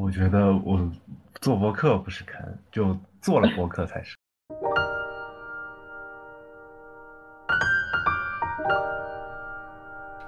[0.00, 0.88] 我觉得我
[1.40, 4.14] 做博客不是坑，就做了博客才是。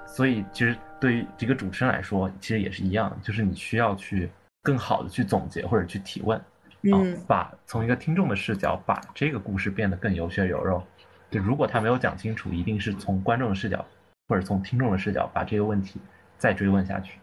[0.05, 4.29] 所以，其实对于一个主持人来说，其实也是一样，就是你需要去
[4.61, 6.39] 更好的去总结或者去提问，
[6.83, 10.83] 嗯，把从一个听众的视角把这个故事变得更有血有肉。
[11.31, 13.85] 就如果他没有讲清楚，一定是从观众的视角
[14.27, 16.01] 或者从听众的视角把这个问题
[16.37, 17.21] 再追问下去。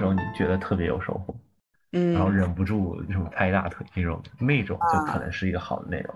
[0.00, 1.36] 时候你觉得特别有收获。
[1.92, 6.14] 嗯，然后忍不住那种拍大腿那种那种就可能是一个好的内容。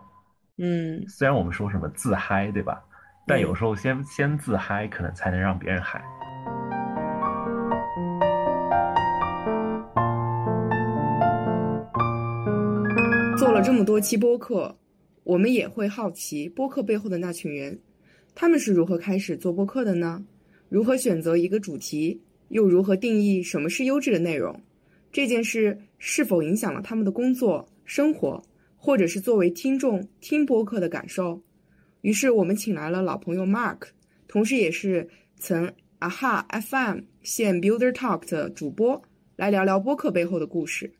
[0.56, 2.82] 嗯，虽然我们说什么自嗨，对吧？
[3.26, 6.02] 但有时候先先自嗨，可能才能让别人嗨。
[13.36, 14.78] 做了这么多期播客，
[15.24, 17.78] 我们也会好奇播客背后的那群人，
[18.34, 20.24] 他们是如何开始做播客的呢？
[20.70, 22.22] 如何选择一个主题？
[22.54, 24.62] 又如何定义什么是优质的内容？
[25.10, 28.40] 这件事是否影响了他们的工作、生活，
[28.76, 31.42] 或者是作为听众听播客的感受？
[32.02, 33.88] 于是我们请来了老朋友 Mark，
[34.28, 39.02] 同时也是曾 AHA FM 现 Builder Talk 的主播，
[39.34, 40.92] 来聊聊播客背后的故事。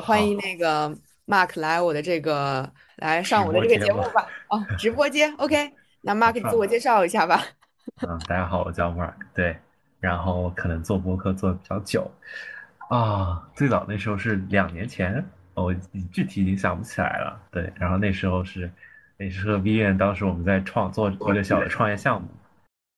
[0.00, 0.94] 欢迎那个
[1.26, 4.26] Mark 来我的这个来上我的这个节目吧。
[4.48, 5.72] 哦，直播间，OK。
[6.02, 7.42] 那 Mark 自我介绍一下吧。
[8.06, 9.14] 嗯，大家好，我叫 Mark。
[9.34, 9.56] 对，
[9.98, 12.10] 然后可能做播客做的比较久
[12.88, 15.24] 啊，最早那时候是两年前，
[15.54, 15.74] 我
[16.12, 17.40] 具体已经想不起来了。
[17.50, 18.70] 对，然后那时候是
[19.16, 22.28] 那时候 V 院，当时我们在创做一个小的创业项目，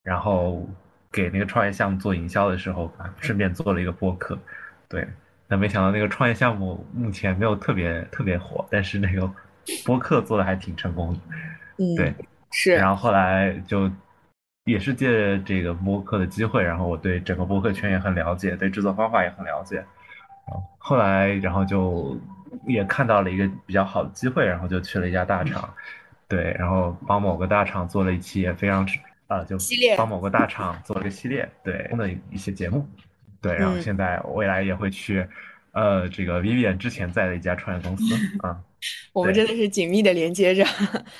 [0.02, 0.68] 然后
[1.10, 4.38] 给那个创业项目做营销的时候，顺便做了一个播客。
[4.86, 5.08] 对。
[5.48, 9.30] 那没想到那个创业项目目前没有特别特别火，但是那个
[9.84, 11.20] 播客做的还挺成功的，
[11.78, 12.14] 嗯，对，
[12.50, 12.74] 是。
[12.74, 13.90] 然后后来就
[14.64, 19.82] 也是借这个播客的机会，然后我对整个播客圈也很了解，对制作方法也很了解。
[20.78, 22.18] 后来然后就
[22.66, 25.68] 也看到了一个比较好的机会，然后就去了一家大厂，
[26.28, 28.86] 对，然后帮某个大厂做了一期也非常
[29.26, 29.56] 啊，就
[29.96, 32.86] 帮某个大厂做了一个系列，对的一些节目。
[33.40, 35.26] 对，然后现在未来也会去，
[35.72, 38.14] 呃，这个 Vivian 之前在的一家创业公司
[38.46, 38.58] 啊。
[39.12, 40.64] 我们真的是紧密的连接着。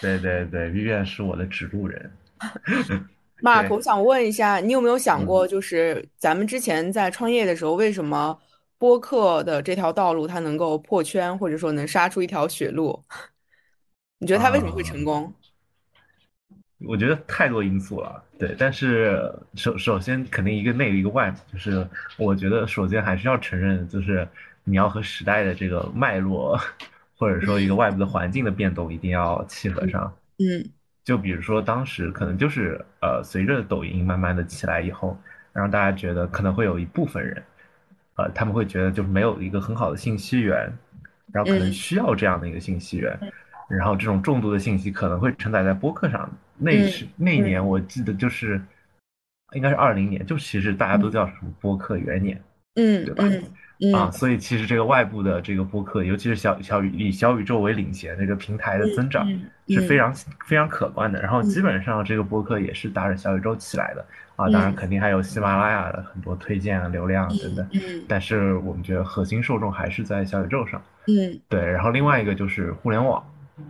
[0.01, 2.11] 对对对，Vivian 是我的指路人。
[3.43, 8.37] Mark，我想问一下，你有没有想过，就是咱们之前在创业的时候，为什么
[8.79, 13.05] 播客的这条道路它能够破圈，或者说能杀出一条血路？
[14.19, 15.33] 你觉得它为什么会成功？
[16.87, 19.21] 我觉得太多因素了，对，但是
[19.55, 21.84] 首首先肯定一个内一个外，就是
[22.16, 24.27] 我觉得首先还是要承认，就是
[24.62, 26.56] 你要和时代的这个脉络，
[27.17, 30.15] 或者说一个外部的环境的变动一定要契合上。
[30.38, 30.71] 嗯，
[31.03, 35.19] 就比如说当时可能就是呃，随着抖音慢慢的起来以后，
[35.53, 37.43] 让大家觉得可能会有一部分人，
[38.15, 40.72] 呃，他们会觉得就是没有一个很好的信息源，
[41.33, 43.19] 然后可能需要这样的一个信息源。
[43.69, 46.29] 然后这种重度的信息可能会承载在播客上。
[46.56, 48.61] 那是那年我记得就是，
[49.53, 52.43] 应该是二零年，就其实大家都叫什么播客元年，
[52.75, 53.25] 嗯，对吧？
[53.95, 59.25] 啊，所以其实这个外部的这个播客，尤其是小小宇以小宇宙为领衔，这个平台的增长
[59.69, 60.12] 是非常
[60.45, 61.23] 非常可观的。
[61.23, 64.05] 然后基本上这个播客也是打着小宇宙起来的
[64.35, 67.69] 啊，当然肯定还有喜马拉雅的很多推荐啊、流量等等。
[67.73, 70.83] 嗯，但是我们觉得核心受众还是在小宇宙上。
[71.06, 71.65] 嗯，对。
[71.65, 73.25] 然后另外一个就是互联网。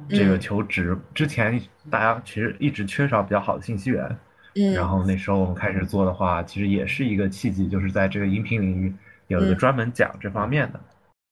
[0.08, 1.60] 这个求职之前，
[1.90, 4.04] 大家其实一直缺少比较好的信息源，
[4.54, 8.94] 嗯，然后那时候我们开始做的话，其实也是一个契机，就是在这个音频领域
[9.26, 10.80] 有一个专门讲这方面的，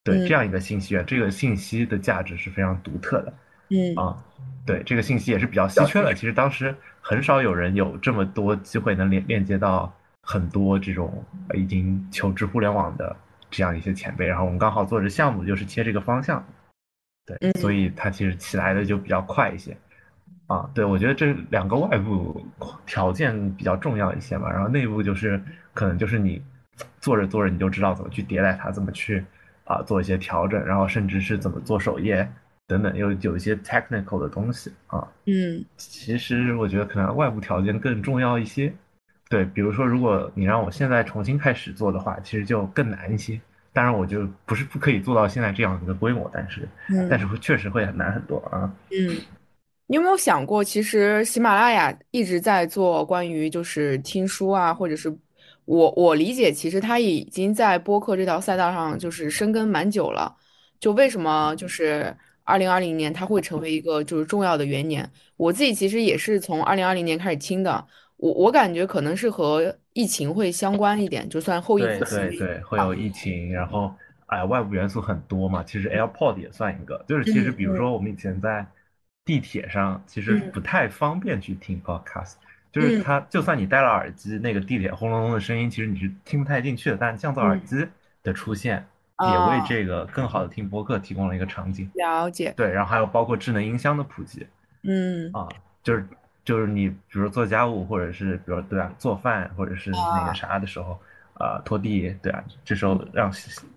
[0.03, 3.33] 对这样一个信息源，这个信息的价值是非常独特的，
[3.69, 3.95] 嗯。
[3.95, 4.17] 啊，
[4.65, 9.91] 对这个信息也是比较稀缺的，其实当时很少有人有这么多机会能连链接到
[10.23, 13.15] 很多这种已经求职互联网的
[13.49, 16.45] 这样一些前辈，然后我们刚好做这项目就是切这个方向。
[17.27, 19.75] 对，所以它其实起来的就比较快一些，
[20.47, 22.41] 啊，对我觉得这两个外部
[22.85, 25.41] 条件比较重要一些嘛，然后内部就是
[25.73, 26.41] 可能就是你
[27.01, 29.25] 做着做着你就知道怎么去迭代它，怎么去
[29.65, 32.25] 啊做一些调整，然后甚至是怎么做首页
[32.65, 38.73] 等等，有有一些 technical 的东西啊，嗯，其实我觉得可能外部条件更重要一些，
[39.29, 43.37] 对，比如说如果你让我现在重新开始做的话，其实就更难一些。
[43.77, 46.67] 当然，我就不是不可以做到现在这样一个规模，但是，
[47.07, 48.73] 但是会确实会很难很多啊。
[48.89, 49.15] 嗯，
[49.85, 55.15] 你有没有想过，其实喜马拉雅一直在做关于就是听书啊，或者是
[55.65, 60.35] 我我理解，其实它已经在播客这条赛道上就是深耕蛮久了。
[60.79, 62.11] 就为什么就是
[62.45, 65.07] 二零二零年它会成为一个就是重要的元年？
[65.35, 67.85] 我自己其实也是从二零二零年开始听的，
[68.17, 73.93] 我我感觉可能是和疫情会相关一点，就算后疫对情对对，会有疫情，然后
[74.27, 75.63] 哎，外部元素很多嘛。
[75.63, 78.65] 其实 AirPod 也算一个，就是其实比如说我们以前在
[79.23, 80.51] 地铁上，其实嗯。
[80.51, 82.33] 不太方便去听 podcast，
[82.71, 86.97] 就是它就算你戴了耳机，那个地铁轰隆隆的声音，其实你是听不太进去的。
[86.97, 87.87] 但降噪耳机
[88.23, 88.85] 的出现，
[89.19, 91.89] 也为啊，这个更好的听播客提供了一个场景。
[91.93, 94.47] 了解，对，然后还有包括智能音箱的普及。
[94.83, 95.29] 嗯。
[95.33, 95.47] 啊，
[95.83, 96.05] 就是
[96.47, 100.97] 就是你比如做家务，或者是比如对啊做饭，或者是那啊，个啥的时候，
[101.33, 103.29] 呃拖地，对啊，这时候让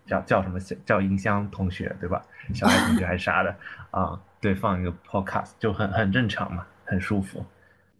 [0.07, 2.23] 叫叫什么叫音箱同学对吧？
[2.55, 3.53] 小爱同学还是啥的
[3.91, 7.45] 啊，对，放一个 podcast 就很很正常嘛，很舒服。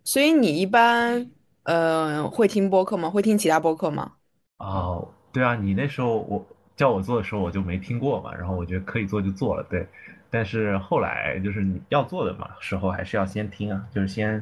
[0.05, 1.29] 所以你一般
[1.65, 3.11] 呃会听播客吗？
[3.11, 4.13] 会听其他播客吗？
[4.59, 6.47] 哦，对啊，你那时候我
[6.77, 9.85] 叫我做的时候我就没听过嘛，然后我觉得可以做就做了，对。
[10.33, 14.41] 但是后来就是你要做的嘛，时候还是要先听啊，就是先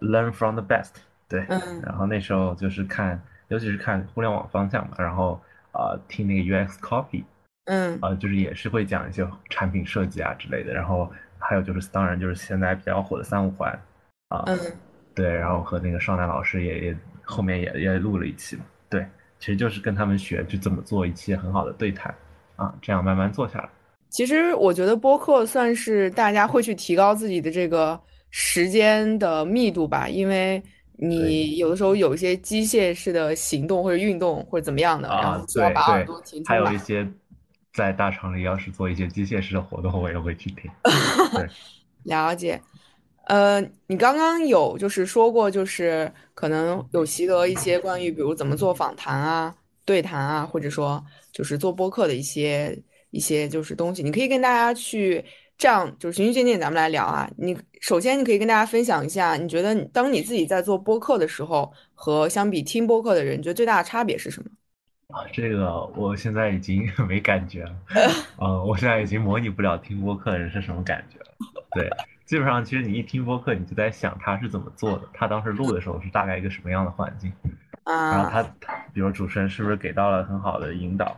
[0.00, 0.92] learn from the best，
[1.28, 1.44] 对。
[1.48, 5.40] 嗯然后那时候就是看，尤其是看互联网方向嘛，然后
[5.72, 7.24] 呃听那个 UX copy，
[7.66, 13.70] 嗯呃就是也是会讲一些产品设计啊之类的，然后还有就是当然就是现在比较火的三五环
[14.28, 14.58] 啊，嗯。
[15.14, 19.06] 对，然后和那个少楠老师也也后面也也录了一期嘛，对，
[19.38, 22.14] 其实就是跟他们学就怎么做一期很好的对谈
[22.56, 23.68] 啊，这样慢慢做下来。
[24.10, 27.98] 其实我觉得播客算是大家会去提高自己的这个
[28.30, 30.62] 时间的密度吧，因为
[30.98, 36.72] 你有的时候有一些机械式的行动或者运动或者怎么样的，然啊，后需要对对，把耳朵停出还有来。
[36.72, 37.06] 一些
[37.72, 40.70] 在大厂里要是做一些机械式的活动，我也会去听。
[41.32, 41.46] 对，
[42.04, 42.60] 了解。
[43.26, 52.80] 呃，你刚刚有就是说过，就是可能有习得一些关于比如怎么做访谈啊、对谈啊，或者说就是做播客的一些
[53.10, 55.24] 一些就是东西，你可以跟大家去
[55.58, 57.30] 这样就是循序渐进，咱们来聊啊。
[57.36, 64.50] 你首先你可以跟大家分享一下，你觉得你当你自己在做播客的时候，和相比听播客的人，你觉得最大的差别是什么？
[65.08, 67.72] 啊，这个我现在已经 没感觉了，
[68.38, 71.26] 呃， 我现在已经模拟不了听播客的人是什么感觉了。
[71.72, 71.88] 对，
[72.24, 77.32] 基本上其实你一听播客，你就在想他是怎么做的，他当时录的时候是大概一个什么样的环境，
[77.84, 81.16] 然后啊，他他，比如主持人是不是给到了很好的引导，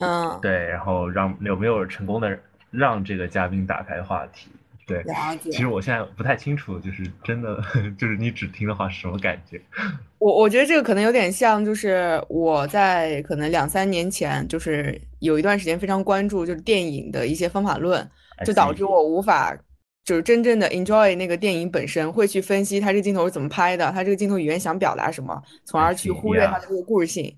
[0.00, 2.38] 嗯，对，然后让有没有成功的
[2.70, 4.48] 让这个嘉宾打开话题，
[4.86, 5.50] 对，了解。
[5.50, 7.62] 其实我现在不太清楚，就是真的
[7.98, 9.60] 就是你只听的话是什么感觉？
[10.18, 18.08] 我我觉得这个可能有点像，就是我在可能两三年前，就是有一段时间非常关注就是电影的一些方法论，
[18.44, 19.56] 就导致我无法
[20.04, 27.34] 就是真正的 enjoy 那个电影本身，会去分析它这个镜头是怎么拍的，它这个镜头语言想表达什么，从而去忽略它的这个故事性。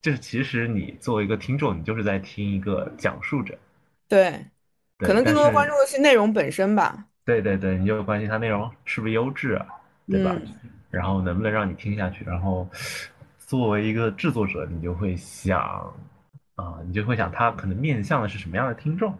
[0.00, 3.56] 就是其实你作为一个听众，你就是在听一个讲述者，
[4.08, 4.44] 对，
[4.98, 7.06] 可能更多关注的是内容本身吧。
[7.24, 9.66] 对对对，你就关心它内容是不是优质啊，
[10.08, 10.32] 对吧？
[10.34, 12.22] 嗯然后能不能让你听下去？
[12.26, 12.68] 然后
[13.38, 15.58] 作为一个制作者，你就会想
[16.54, 19.16] 啊、你就会想它可能面向的是什么样的听众，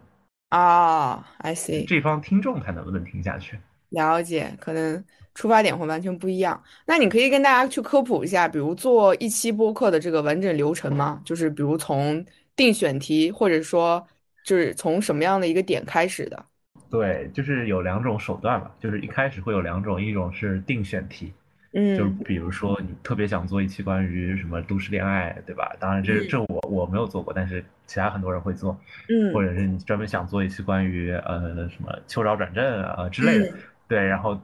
[0.49, 1.87] 啊，I see。
[1.87, 3.57] 这方听众他能不能听下去？
[3.89, 5.03] 了解，可能
[5.33, 6.61] 出发点会完全不一样。
[6.85, 11.19] 那你可以跟大家去科普一下，比如做一期播客的这个完整流程吗？
[11.25, 12.23] 就是比如从
[12.55, 14.07] 定选题，或者说
[14.43, 16.45] 就是从什么样的一个点开始的？
[16.89, 21.33] 对，就是有两种手段吧，就是一开始会有两种，一种是定选题，
[21.73, 25.75] 嗯就比如说你特别想做一期关于什么都市恋爱，对吧？
[25.79, 33.53] 当然这嗯这我我没有做过，但是其他很多人会做，嗯或者是你专门想做一期关于呃什么秋招转正啊、之类的，嗯
[33.87, 34.39] 对，然后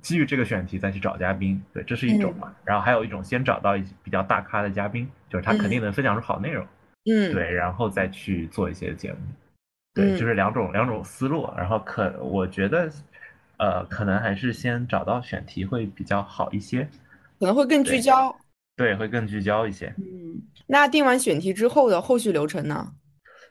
[0.00, 2.52] 基于这个选题再去找嘉宾，对，这是一种嘛。
[2.64, 6.66] 然后还有一种先找到一比较大咖的嘉宾，就是他肯定能分享出好内容，
[7.08, 9.18] 嗯对，然后再去做一些节目，
[9.94, 11.48] 对，嗯就是两种两种思路。
[11.56, 12.90] 然后可我觉得，
[13.58, 16.88] 呃，可能还是先找到选题会比较好一些，
[17.38, 18.34] 可能会更聚焦。
[18.76, 19.94] 对，会更聚焦一些。
[19.98, 22.92] 嗯，那定完选题之后的后续流程呢？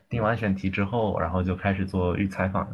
[0.10, 2.68] 定完选题之后，然后就开始做预采访。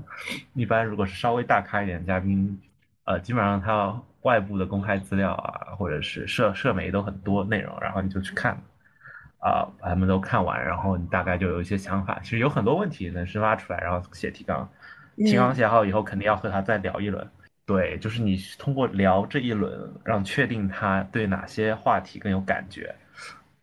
[0.54, 2.60] 一般如果是稍微大咖一点的嘉宾，
[3.04, 8.60] 呃，基本上他外部的公开资料啊，或者是社社媒都很多内容，然后你就去看，
[9.48, 12.20] 啊、把他们都看完，然后你大概就有一些想法。
[12.22, 14.68] 其实有很多问题能深挖出来，然后写提纲。
[15.16, 17.26] 提纲嗯写好以后，肯定要和他再聊一轮。
[17.66, 22.94] 对，就是你通过聊这一轮，让确定他对哪些话题更有感觉，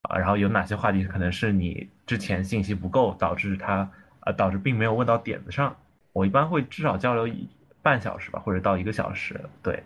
[0.02, 3.88] 啊，然后有哪些话题可能是你之前信息不够，导致他
[4.20, 5.74] 呃导致并没有问到点子上。
[6.12, 7.48] 我一般会至少交流一
[7.82, 9.40] 半小时吧，或者到一个小时。
[9.62, 9.82] 对，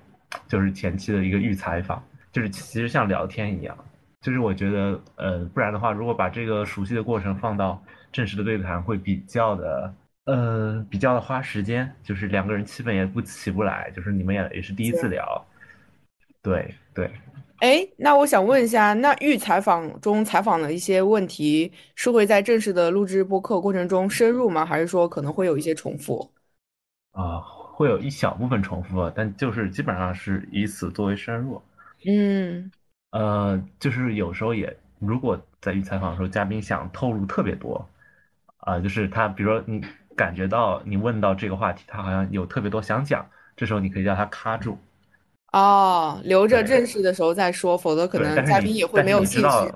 [0.47, 2.03] 就是前期的一个预采访，
[2.33, 3.77] 就是其实像聊天一样。
[4.21, 9.95] 就是我觉得，呃，不然的话，如果把这个熟悉的过程放到正式的对谈，会比较的，
[10.25, 15.47] 呃，比较的花时间，就是两个人气氛也不起不来，就是你们也也是第一次聊，
[16.43, 17.11] 对对。
[17.61, 24.65] 哎，那我想问一下，那预采访中采访的一些问题，是会在正式的录制播客过程中深入吗？
[24.65, 26.31] 还是说可能会有一些重复？
[27.13, 27.41] 啊，
[27.75, 31.61] 会有一小部分重复，但就是基本上是以此作为深入。
[32.07, 32.71] 嗯，
[33.11, 37.89] 呃，就是有时候也，如果在预采访的时候，嘉宾想透露特别多，
[38.59, 39.81] 啊，就是他，比如说你
[40.15, 44.79] 感觉到你问到这个话题，他好像有特别多想讲，这时候你可以叫他卡住。
[45.53, 49.73] 哦，留着正式的时候再说，否则可能嘉宾也会没有兴趣。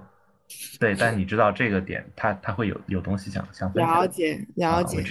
[0.78, 4.00] 对，但你知道这个点，他他会有有东西想想分享。
[4.00, 5.02] 了解，了解。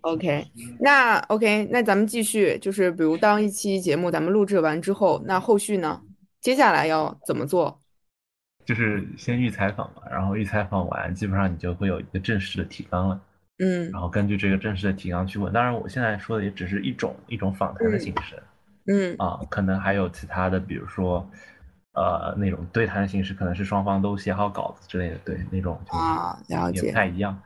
[0.00, 0.44] OK，
[0.80, 6.00] 那 OK，那咱们继续，就是比如当一期节目咱们录制完之后，那后续呢？
[6.44, 7.80] 接下来要怎么做？
[8.66, 13.18] 就是先预采访嘛，然后预采访完，基本上你就会有一个正式的提纲了。
[13.60, 13.90] 嗯。
[13.90, 18.42] 然后根据这个正式的提纲去问，当然我现在说的也只是一种一种访谈的形式。
[18.86, 21.26] 嗯啊，可能还有其他的，比如说，
[21.94, 27.40] 呃，那种对谈形式，可能是双方都写好稿子之类的，对，那种啊，了解，也不太一样。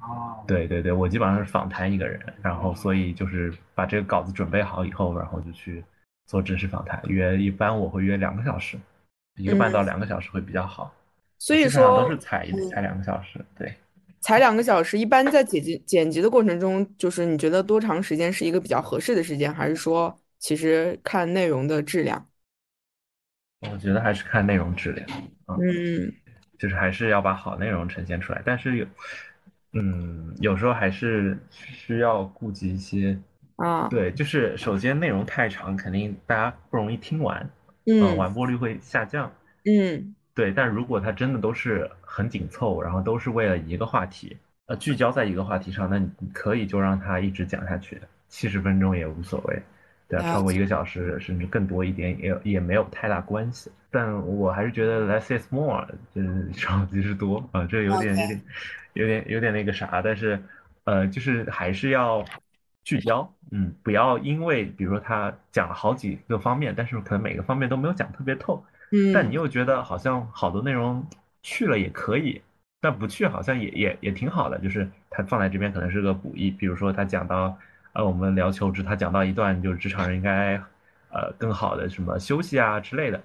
[0.00, 5.84] 哦，对对对，我基本上是访谈一个人，然后所以就是把这个稿子准备好以后，然后就去
[6.28, 8.78] 做正式访谈，约一般我会约两个小时，
[9.34, 10.94] 一个半到两个小时会比较好。
[11.38, 13.74] 所以说都是踩踩两个小时，对。
[14.20, 20.16] 踩两个小时，一般在剪辑剪辑的过程中，就是你觉得多长时间是一个比较合适的时间，还是说？
[20.40, 22.24] 其实看内容的质量，
[23.68, 25.08] 我觉得还是看内容质量
[25.48, 26.12] 嗯，
[26.58, 28.40] 就是还是要把好内容呈现出来。
[28.44, 28.86] 但是有，
[29.72, 33.18] 嗯，有时候还是需要顾及一些
[33.58, 33.86] 啊。
[33.88, 37.48] 对，就是首先内容太长，肯定大家不容易听完，
[37.86, 39.30] 嗯，完播率会下降。
[39.64, 40.50] 嗯，对。
[40.50, 44.36] 但如果它真的都是很紧凑，然后都是为了一个话题，
[44.66, 49.62] 呃，聚焦在一个话题上，那你可以就让它一直讲下去，七十分钟也无所谓。
[50.08, 58.40] 对，超过一个小时甚至更多一点也也没有太大关系，但我还是觉得 less is more，就是 少即是多啊，这有点有点
[58.94, 60.42] 有点有点那个啥，但是
[60.84, 62.24] 呃，就是还是要
[62.88, 71.04] 聚焦，嗯，不要因为比如说他讲了好几个方面，但是可能每个方面都没有讲特别透，嗯，但你又觉得好像好多内容
[71.42, 72.40] 去了也可以，
[72.80, 77.54] 但不去好像也也也挺好的，就是他放在这边可能是个补益，比如说他讲到。
[77.94, 80.54] 呃，我们聊求职，他讲到一段就是职场人应该，
[81.10, 83.20] 呃，更好的什么休息啊之类的，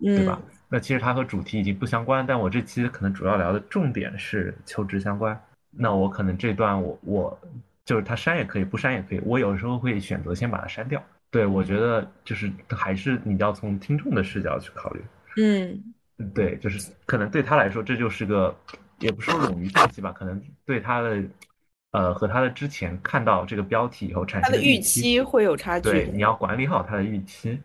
[0.00, 0.38] 对吧？
[0.68, 5.40] 那其实它和主题已经不相关，但我这期可能主要聊的重点是求职相关。
[5.70, 7.38] 那我可能这段我我
[7.88, 9.20] 就是他删也可以，不删也可以。
[9.24, 11.02] 我有时候会选择先把它删掉。
[11.30, 15.00] 对，我觉得就是还是你要从听众的视角去考虑。
[15.38, 15.82] 嗯，
[16.34, 18.54] 对，就是可能对他来说这就是个，
[18.98, 21.22] 也不说冗余信息吧，可能对他的。
[21.92, 25.88] 呃，和他的之前看到这个标题以后产生的预期会有差距。
[25.88, 27.58] 对，你要管理好他的预期。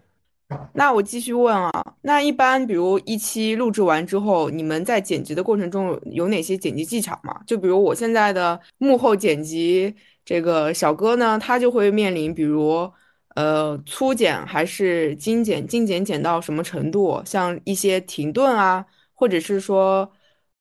[0.72, 1.70] 那我继续问啊，
[2.02, 7.38] 那一般比如一期录制完之后，你们在剪辑的过程中有哪些剪辑技巧吗？
[7.46, 9.94] 就比如我现在的幕后剪辑
[10.26, 12.92] 这个小哥呢，他就会面临比如
[13.36, 17.22] 呃粗剪还是精剪，精剪剪到什么程度？
[17.26, 20.12] 像一些停顿啊，或者是说。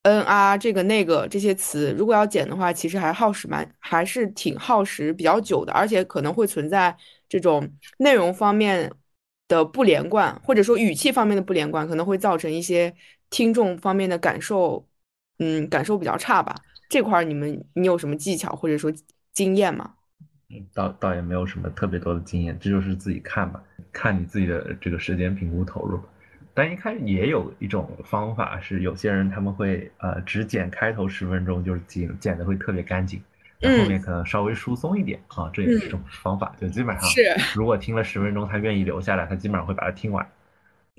[0.04, 6.96] 嗯啊，这个那个这些词，如果要剪的话，其实还耗时蛮，还是挺耗时比较久的，而且可能会存在
[7.28, 8.90] 这种内容方面
[9.46, 12.92] 的不连贯，或者说语气方面的不连贯，可能会造成一些
[13.30, 14.84] 听众方面的感受，
[15.38, 16.52] 嗯，感受比较差吧。
[16.88, 18.92] 这块儿你们你有什么技巧或者说
[19.32, 19.94] 经验吗？
[20.50, 25.98] 嗯，倒倒也没有什么特别多的经验，这就是自己看吧，看你自己的这个时间评估投入。
[26.54, 33.18] 但一开始也有一种方法是，有些人他们会呃只剪开头十分钟，就是剪剪的会特别干净，
[33.62, 36.54] 后面可能稍微疏松一点啊，这也是一种方法。
[36.60, 40.26] 就基本上是，如果听了十分钟，他愿意留下来，他基本上会把它听完。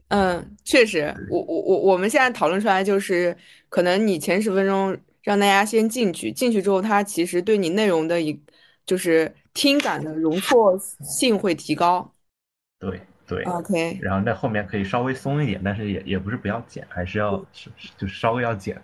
[0.08, 3.38] 嗯，确实，我我我我们现在讨论出来就是，
[3.70, 8.40] 可能你前十分钟让大家先进去，进去之后，它其实对你内容的一
[8.86, 12.14] 就是听感的容错性会提高。
[12.80, 13.02] 对。
[13.26, 18.80] 对，OK，然后那后面可以稍微松一点，但是也也不是不要剪，还是要是就是稍微要剪。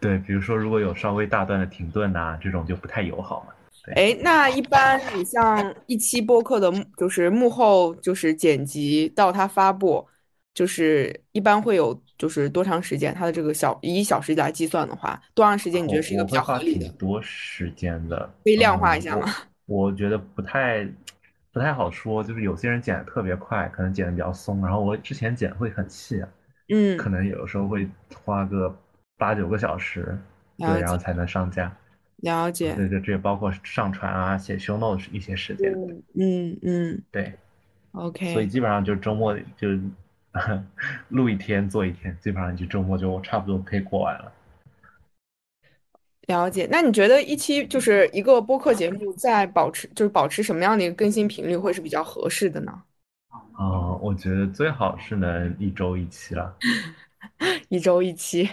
[0.00, 3.52] 对，比如说如果有稍微大段的停顿呐，这种就不太友好嘛。
[3.94, 10.08] 哎，那一般你像一期播客的，就是幕后就是剪辑到它发布，
[10.54, 13.14] 就是一般会有就是多长时间？
[13.14, 16.88] 它的这个小以小时来计算的话，多长时间你觉得是一个比较合理的？
[16.92, 19.26] 多时间的，可以量化一下吗？
[19.66, 20.88] 我觉得不太。
[21.52, 26.20] 不太好说，就是有些人剪的特别快，可能剪的比较松，然后我之前剪会很细，
[26.68, 28.76] 嗯，可能有的时候会花个
[29.16, 30.18] 八九个小时，
[30.58, 31.72] 对，然后才能上架。
[32.16, 32.74] 了解。
[32.74, 35.72] 对对，这也包括上传啊、写 show notes 一些时间。
[36.18, 37.32] 嗯嗯，对
[37.92, 38.32] ，OK。
[38.32, 39.68] 所以基本上就周末就
[41.10, 44.32] 录一天做一天，基本上就周末就差不多可以过完了。
[46.26, 46.66] 了解。
[46.70, 52.82] 那你觉得一期就是一个播客节目，在保持就是保持什么样的一个更新频率会是比较合适的呢？
[53.52, 56.56] 啊，我觉得最好是能一周一期了。
[57.68, 58.48] 一周一期。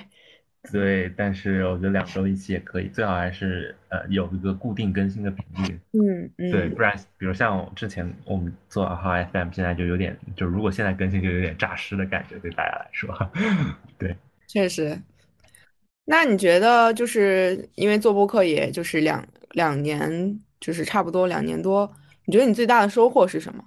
[0.70, 5.80] 对，但是我觉得两周一期也可以，最好还是呃有一个固定更新的频率。
[5.94, 6.52] 嗯嗯。
[6.52, 13.32] 对，不然比如像之前我们做号 FM，现在就有点，就如果现在更新就有点诈尸的感觉，对大家来说。
[13.98, 14.16] 对，
[14.48, 14.98] 确实。
[16.06, 21.92] 那你觉得，就是因为做播客，也就是两两年，就是差不多两年多，
[22.26, 23.64] 你觉得你最大的收获是什么？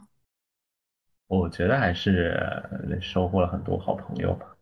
[1.27, 2.39] 我觉得还是
[3.01, 4.53] 收获了很多好朋友吧。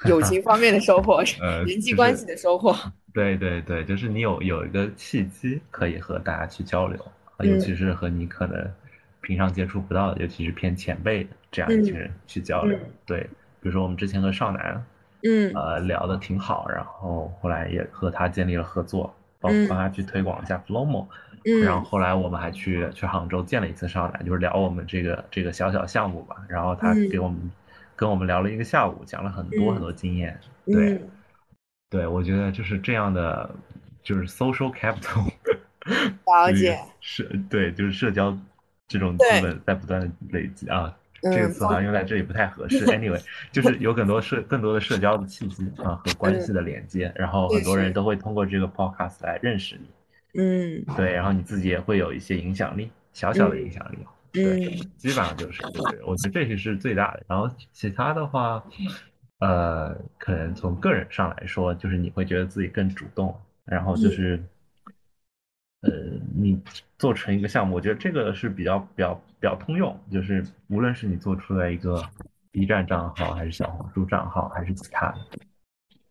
[0.06, 2.74] 友情方面的收获，呃， 人际关系的收获。
[3.12, 6.96] 对对对，就是你有有一个契机可以和大家去交流，
[7.40, 8.70] 尤其是和你可能
[9.20, 12.78] 平常接触不到的，尤其是偏前辈的这样一群人去交流。
[13.04, 13.22] 对，
[13.60, 14.84] 比如说我们之前和少南，
[15.24, 21.06] 嗯，呃，聊的挺好，然后后来也和他建立了合作，包括帮他去推广一下 Flowmo。
[21.44, 27.50] 嗯，然后后来我们还去去杭州见了一次少南，就是聊我们这个这个小小项目吧，然后他给我们。
[27.98, 30.38] 跟我们聊了一个下午，讲了很多很多经验。
[30.64, 31.02] 对，
[31.90, 33.50] 对我觉得就是这样的，
[34.04, 35.28] 就是 social capital。
[36.24, 36.78] 了解。
[37.00, 38.38] 社，对，就是社交
[38.86, 40.96] 这种资本在不断的累积啊。
[41.20, 42.86] 这个词好像用在这里不太合适。
[42.86, 50.40] Anyway，就是有很多社更多的社交的契机啊和关系的连接，然后很多人都会通过这个 podcast 来认识你。
[50.40, 50.84] 嗯。
[50.96, 53.98] 对，然后你自己也会有一些影响力，小小的影响力。
[54.32, 57.24] 对，基本上就是，对，我觉得这些是最大的。
[57.28, 58.62] 然后其他的话，
[59.38, 64.42] 呃，可能从个人上来说，就是你会觉得自己更主动，然后就是，
[65.80, 65.90] 呃，
[66.34, 66.60] 你
[66.98, 72.02] 做成一个项目，我觉得这个是比较比较比较通用，就是无论是你做出来一个
[72.50, 75.18] B 站账号，还是小红书账号，还是其他的，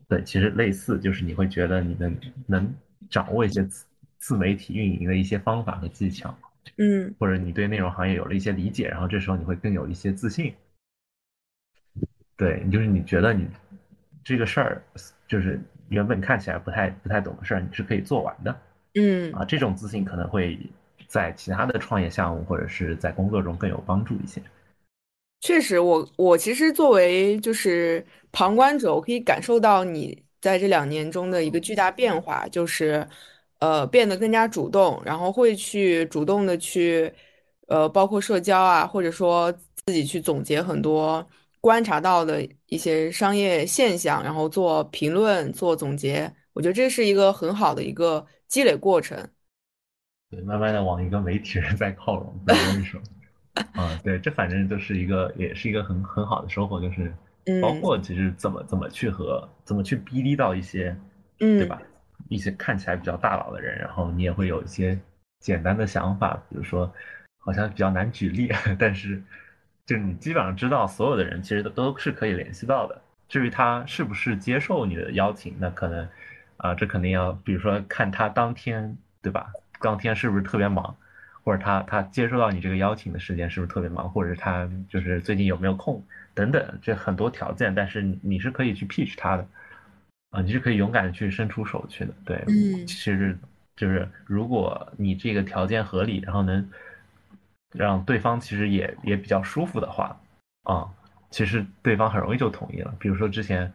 [0.08, 2.76] 对，其实类似，就是你会觉得你能能
[3.10, 3.86] 掌握一些自
[4.18, 6.36] 自媒体运营的一些方法和技巧。
[6.78, 10.54] 嗯，或者你对内容行业有了一些理解，然后这时候你会更有一些自信。
[12.36, 13.48] 对你就是你觉得你
[14.24, 14.84] 这个事儿
[15.28, 18.56] 就是原本看起来不太不太懂的事儿，你是可以做完的。
[18.94, 20.60] 嗯，啊，这种自信可能会
[21.08, 24.42] 在其他的创业项目或者是在工作中更有帮助一些。
[25.42, 33.08] 确实，我我其实作为就是旁观者，我可以感受到你在这两年中的一个巨大变化，就是。
[33.60, 37.12] 呃，变得更加主动，然后会去主动的去，
[37.68, 39.52] 呃，包括社交啊，或者说
[39.86, 41.28] 自己去总结很多
[41.60, 46.32] 观察到的一些商业现象，然后做评论、做总结。
[46.54, 49.18] 我觉得这是一个很好的一个积累过程。
[50.30, 53.02] 对，慢慢的往一个媒体人在靠拢，不能说。
[53.74, 57.12] 啊，对，这反正就是一个，也是一个很很好的收获，就是
[57.60, 60.96] 包括其实怎么怎么去和怎么去逼逼到一些，
[61.40, 61.82] 对吧？
[62.30, 64.98] 一些看起来比较大佬的人，然后你也会有一些
[65.40, 66.94] 简单的想法，比如说，
[67.40, 69.22] 好像比较难举例， 但是
[69.86, 73.02] 就你基本上知道所有的人其实都都是可以联系到的。
[73.30, 76.08] 至于他是不是接受你的邀请，那可能
[76.58, 79.52] 啊，这肯定要，比如说看他当天，对吧？
[79.80, 80.96] 当天是不是特别忙，
[81.44, 86.04] 或者他他接受到你这个邀请的时间是不是特别忙，或者是他就是最近有没有空
[86.34, 89.48] 等等，这很多条件，但是你是可以去 pitch 他的。
[90.32, 93.38] 啊，你是可以勇敢的去伸出手去的，对，嗯，其实
[93.78, 96.70] 就是如果你这个条件合理，然后能
[97.74, 100.20] 让对方其实也也比较舒服的话，
[100.64, 100.86] 啊，
[101.30, 102.94] 其实对方很容易就同意了。
[103.00, 103.72] 比如说之前，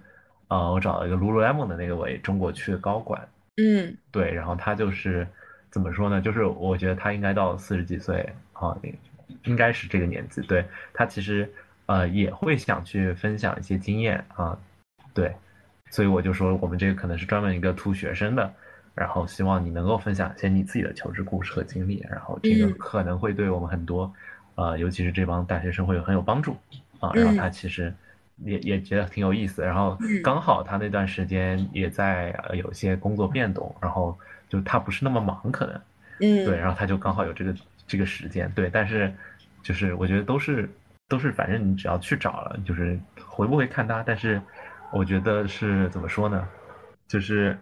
[0.48, 5.26] 啊，我找了一个 Lululemon 的那个为中国区的高管，嗯，对，然后他就是
[5.70, 6.20] 怎么说呢？
[6.20, 8.76] 就是我觉得他应该到四十几岁啊，
[9.44, 11.50] 应该是这个年纪，对他其实
[11.86, 14.58] 呃也会想去分享一些经验啊，
[15.14, 15.34] 对。
[15.92, 18.50] 所以我就说，我们这个可能是专门一个图学生的，
[18.94, 24.10] 然后希望你能够分享一些你自己的求职故事和经历，然后这个可能会对我们很多，
[24.54, 26.56] 呃，尤其是这帮大学生会有很有帮助
[26.98, 27.12] 啊。
[27.14, 27.92] 然后他其实
[28.38, 35.74] 也也觉得挺有意思，然后刚好他那段时间也在有些工作变动，然后就他不是那么忙，可能，
[36.20, 37.54] 嗯，对，然后他就刚好有这个
[37.86, 39.12] 这个时间，对，但是
[39.62, 40.70] 就是我觉得都是
[41.06, 44.40] 都是，反正你只要去找了，就是回不回看他，但是。
[44.92, 46.46] 我觉得是怎么说呢？
[47.08, 47.58] 就是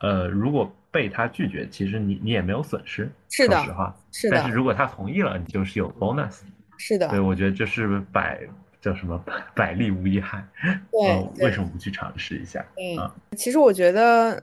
[0.00, 3.96] 呃，如果被他拒绝，其实你你也没有损失，是的说实话。
[4.12, 6.40] 是的但是如果他同意了，你就是有 bonus。
[6.76, 8.40] 是的，对，我觉得这是百
[8.80, 10.46] 叫什么百百利无一害。
[10.90, 12.64] 对呃为什么不去尝试一下？
[12.76, 14.42] 嗯啊，其实我觉得，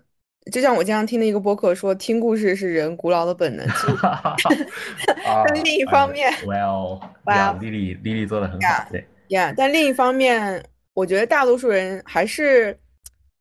[0.51, 3.67] 就像我经常听的一个播客说，听故事是人古老的本能。
[5.45, 12.77] 但另一方面呃，Well，Well 呀，丽丽丽丽做的很好 Yeah，对，呀但另一方面，我觉得大多数人还是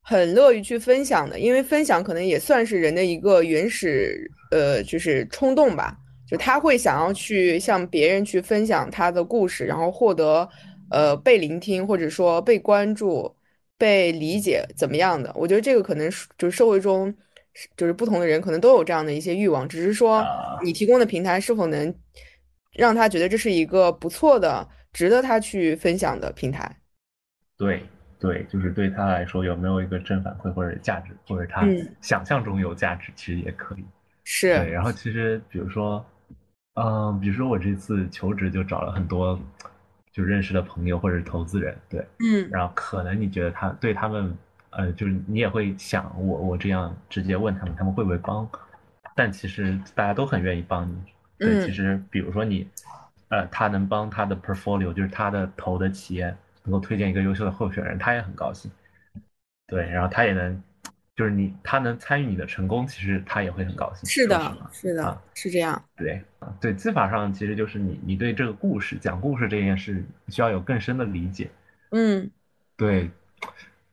[0.02, 5.96] 很乐于去分享的，因为分享可能也算是人的一个原始，呃，就是冲动吧。
[6.28, 10.48] 就他会想要去向别人去分享他的故事，然后获得，
[10.88, 13.34] 呃，被聆听或者说被关注、
[13.76, 15.32] 被理解怎么样的？
[15.34, 17.12] 我觉得这个可能是就是社会中，
[17.76, 21.92] 就是不同的人可能都有这样的一些欲望，只是说啊你提供的平台是否能
[22.74, 26.76] 让他觉得这是一个不错的、值得他去分享的平台。
[27.60, 27.84] 对
[28.18, 33.84] 对，就是对他来说有没有一个正反馈或者价值，或者他嗯想象中有价值，其实也可以。
[34.24, 36.04] 是，对，然后其实比如说，
[36.74, 39.38] 嗯、比如说我这次求职就找了很多
[40.12, 44.36] 就认识的朋友或者是投资人，对，嗯然后可能你觉得他对他们，
[44.70, 48.48] 呃，就是你也会想我我这样直接问他们，他们会不会帮？
[49.14, 50.94] 但其实大家都很愿意帮你。
[51.38, 52.68] 对，嗯其实比如说你，
[53.28, 58.70] 呃，他能帮他的 portfolio，就是他的投的企业能够推荐一个优秀的候选人，他也很高兴。
[59.66, 60.62] 对，然后他也能，
[61.14, 64.08] 就是你他能参与你的成功，其实他也会很高兴。
[64.08, 65.80] 是的是的啊，是这样。
[65.96, 71.50] 对啊，对，技法上其实就是你你对这个故事讲故事这件事需要有更深的理解。
[71.90, 72.30] 嗯
[72.76, 73.10] 对，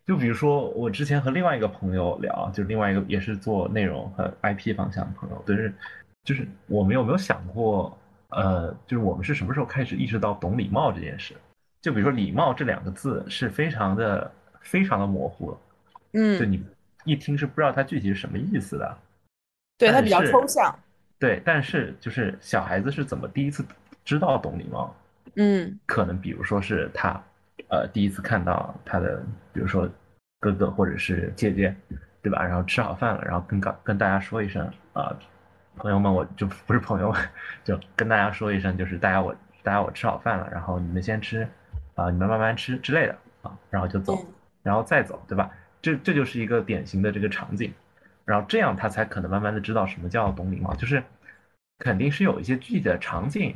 [0.06, 5.73] 就比如说我之前和另外一个朋友聊，就是另外一个也是做内容和 IP 方向的朋友，就是
[6.23, 7.97] 就是我们有没有想过，
[8.30, 11.36] 呃，就是我们是什么时候开始意识到懂礼貌这件事？
[11.81, 15.57] 就比如说礼貌这两个字是非常的非常的模糊
[16.13, 16.65] 嗯，就嗯，你
[17.05, 18.97] 一听是不知道它具体是什么意思的。
[19.77, 20.77] 对，它比较抽象。
[21.19, 23.65] 对，但是就是小孩子是怎么第一次
[24.03, 24.95] 知道懂礼貌？
[25.35, 27.21] 嗯可能比如说是他，
[27.69, 29.87] 呃，第一次看到他的，比如说
[30.39, 31.75] 哥哥或者是姐姐，
[32.21, 32.43] 对吧？
[32.43, 35.15] 然后吃好饭了，然后跟跟跟大家说一声啊、
[35.75, 37.21] 朋友们，我就不是朋友们，
[37.63, 41.47] 就跟大家说一声，就是大家我大家我吃好饭了，然后你们先吃，
[41.97, 44.33] 啊、你们慢慢吃之类的啊，然后就走，嗯
[44.63, 45.49] 然后再走，对吧？
[45.81, 47.73] 这这就是一个典型的这个场景，
[48.23, 51.01] 然后这样他才可能慢慢的知道什么叫懂礼貌，就是
[51.79, 53.55] 肯定是有一些具体的场景，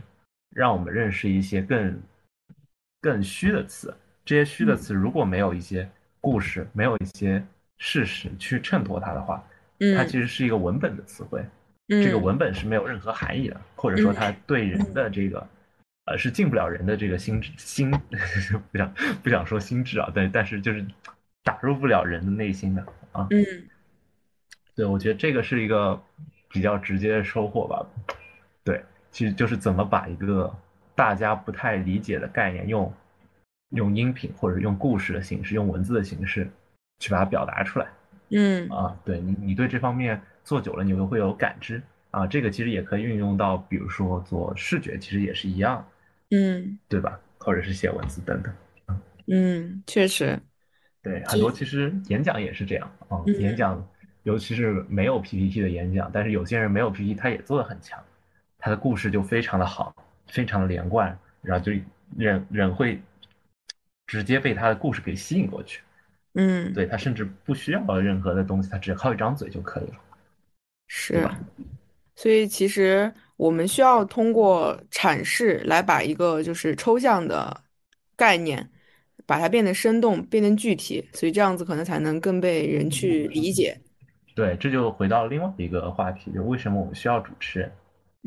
[0.50, 2.02] 让我们认识一些更
[3.02, 3.94] 更虚的词。
[4.24, 7.44] 这些虚的词如果没有一些故事，没有一些
[7.78, 9.44] 事实去衬托它的话，
[9.98, 11.44] 它嗯其实是一个文本的词汇。
[11.90, 15.46] 嗯，这个文本是没有任何含义的，或者说它对人的这个，
[16.12, 17.90] 呃，是进不了人的这个心智心，
[18.72, 18.94] 不想
[19.24, 20.86] 不想说心智啊，对，但是就是
[21.42, 23.28] 打入不了人的内心的啊。
[23.30, 23.46] 嗯
[24.76, 26.02] 对，我觉得这个是一个
[26.50, 27.86] 比较直接的收获吧。
[28.64, 30.54] 对，其实就是怎么把一个
[30.96, 32.94] 大家不太理解的概念用
[33.70, 36.50] 用音频或者用故事的形式，用文字的形式
[37.00, 37.88] 去把它表达出来。
[38.32, 42.28] 嗯啊，对你，你对这方面做久了，你就会有感知啊。
[42.28, 45.86] 这个其实也可以运用到，比如说做视觉，其实也是一样，
[46.32, 47.20] 嗯对吧？
[47.38, 48.54] 或者是写文字等等。
[49.28, 50.40] 嗯，确实。
[51.04, 53.24] 对，很多其实演讲也是这样啊。
[53.26, 53.88] 嗯演讲，
[54.24, 58.04] 尤其是没有 PPT 的演讲，但是有些人没有 PPT，他也做的很强，
[58.58, 59.96] 他的故事就非常的好，
[60.28, 61.72] 非常的连贯，然后就
[62.18, 63.02] 人人会
[64.06, 65.82] 直接被他的故事给吸引过去。
[66.34, 69.96] 嗯，对他甚至不需要任何的东西，他只靠一张嘴就可以了。
[70.88, 71.28] 是。
[72.16, 77.60] 所以其实我们需要通过阐释来把一个就是抽象的
[78.16, 78.70] 概念，
[79.26, 83.76] 把它变得生动，变得具体，所以这样子可能才能更被人去理解。
[84.36, 87.72] 对，这就回到另外一个话题，就为什么我们需要主持人？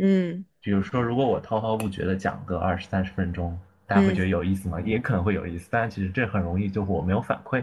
[0.03, 4.81] 嗯比如说，如果我滔滔不绝的讲个二十三十分钟，大家会觉得有意思吗？
[4.81, 7.62] 也可能会有意思，但其实这很容易就是我没有反馈，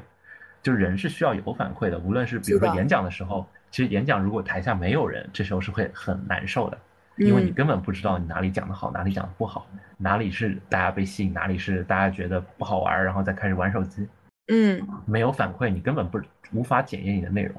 [0.63, 6.77] 就人是需要有反馈的，无论是比如说演讲的时候，其实演讲如果台下没有人，这时候是会很难受的，
[7.17, 14.07] 因为你嗯根本不知道你哪里讲的好，哪里讲的不好，哪里是大家被吸引，哪里是大家觉得不好玩，然后再开始玩手机。
[14.51, 16.19] 嗯没有反馈，你根本不
[16.51, 17.55] 无法检验你的内容。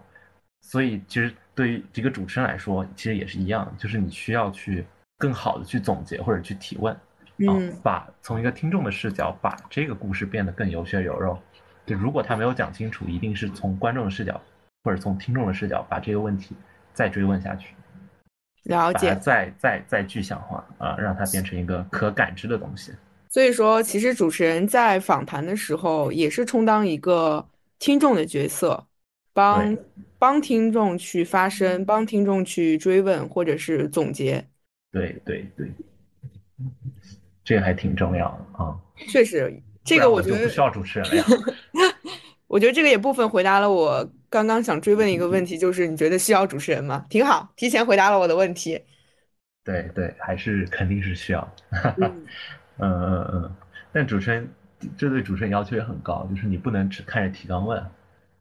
[0.60, 4.84] 所以，其实对于这个主持人来说，其实也是一样，就是你需要去
[5.18, 7.00] 更好的去总结或者去提问，啊
[7.38, 11.38] 嗯，把从一个听众的视角把这个故事变得更有血有肉。
[11.86, 14.40] 就，如果他没有讲清楚，一定是从观众的视角
[14.84, 16.54] 或者从听众的视角把这个问题
[16.92, 17.74] 再追问下去，
[18.64, 19.16] 了解。
[19.20, 22.92] 再再再具象化啊，让它变成一个可感知的东西。
[23.28, 27.46] 所以说，其实主持人在访谈的时候也是充当一个
[27.78, 28.86] 听众的角色，
[29.32, 29.76] 帮
[30.18, 34.44] 帮听众去发声，帮听众去追问或者是总结。
[34.92, 35.72] 对对对，
[37.42, 38.76] 这个还挺重要的啊。
[39.08, 39.50] 确实，
[39.82, 41.24] 这个我觉得不需要主持人了呀。
[42.46, 47.04] 我觉得这个也部分回答了我刚刚想追问一个问题，就是你觉得需要主持人吗？
[47.10, 48.82] 挺好，提前回答了我的问题。
[49.62, 51.54] 对对，还是肯定是需要。
[52.00, 52.26] 嗯
[52.78, 53.56] 嗯嗯，
[53.92, 54.48] 但主持人
[54.96, 57.84] 这对主持人要求也很高，就是你不能只看着提纲问。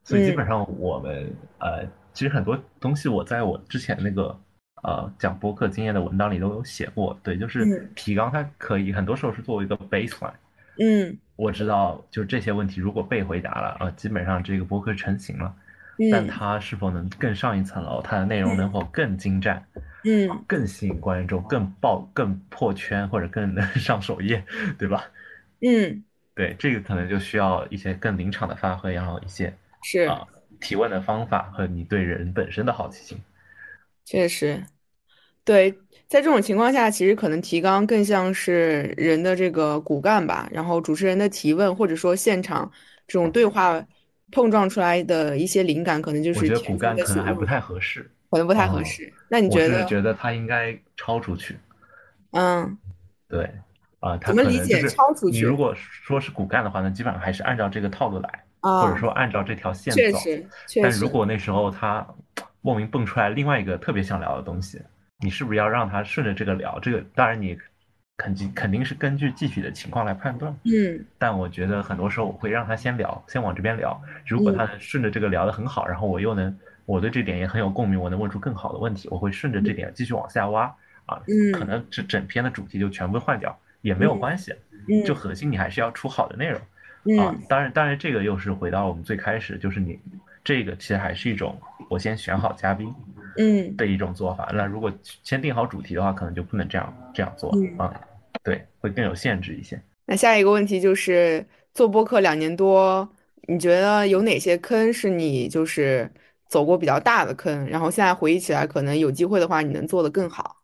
[0.06, 4.40] 所以基本上我们呃，其实很多东西我在我之前那个
[4.84, 7.20] 呃讲播客经验的文档里都有写过。
[7.22, 10.32] 对，就是提纲它可以很多时候是作为一个 baseline。
[10.80, 15.54] 嗯，我知道，就是这些问题如果被回答了，呃，基本上这个播客成型了。
[16.10, 18.02] 但它是否能更上一层楼？
[18.02, 19.62] 它的内容能否更精湛？
[20.04, 24.44] 嗯，更吸引观众，更爆，更破圈，或者更能 上首页，
[24.80, 25.04] 对吧？
[25.62, 30.28] 嗯，对，这个可能就需要一些更临场的发挥，然后一些是啊
[30.60, 33.20] 提问的方法和你对人本身的好奇心。
[34.06, 34.64] 确实，
[35.44, 35.72] 对，
[36.08, 42.72] 在这种情况下，其实可能提纲更像是人的这个骨干吧，然后主持人的提问或者说现场
[43.08, 43.86] 这种对话
[44.32, 48.10] 碰撞出来的一些灵感，可能就是我觉得骨干可能还不太合适。
[48.30, 49.76] 可能不太合适，那你觉得？
[49.76, 51.58] 我是觉得他应该超出去。
[52.32, 52.78] 嗯，
[53.28, 53.44] 对，
[54.00, 55.36] 啊，怎么理解超出去？
[55.36, 60.18] 你如果说是骨干的话，那基本上还是按照这个套路来，或者说按照这条线走。
[60.18, 60.48] 确实，
[60.82, 62.08] 但如果那时候他
[62.62, 64.82] 莫名蹦出来另外一个特别想聊的东西，
[65.20, 66.80] 你是不是要让他顺着这个聊？
[66.80, 67.58] 这个当然你
[68.22, 70.56] 肯定肯定是根据具体的情况来判断。
[70.66, 74.00] 嗯，但我觉得很多时候我会让他先聊，先往这边聊。
[74.28, 76.56] 如果他顺着这个聊得很好，然后我又能。
[76.88, 80.64] 我对这点也很有共鸣，我能问出更好的问题，我会顺着这点继续往下挖
[81.06, 81.22] 啊。
[81.28, 84.54] 嗯，可能这整篇的主题就全部换掉也没有关系，
[84.90, 86.60] 嗯就核心你还是要出好的内容
[87.20, 87.34] 啊。
[87.48, 89.98] 当然，当然这个又是回到我们最开始，就是你
[90.44, 91.56] 这个其实还是一种
[91.88, 92.94] 我先选好嘉宾，
[93.38, 94.50] 嗯的一种做法。
[94.52, 94.92] 那如果
[95.24, 97.98] 先定好主题的话，可能就不能这样这样做啊，对，
[98.82, 99.82] 会更有限制一些。
[100.06, 103.08] 那下一个问题就是做播客两年多，
[103.48, 106.12] 你觉得有哪些坑是你就是？
[106.52, 110.58] 走过比较大的坑，然后现在回忆起来，可能有机会的话，你能做得更好。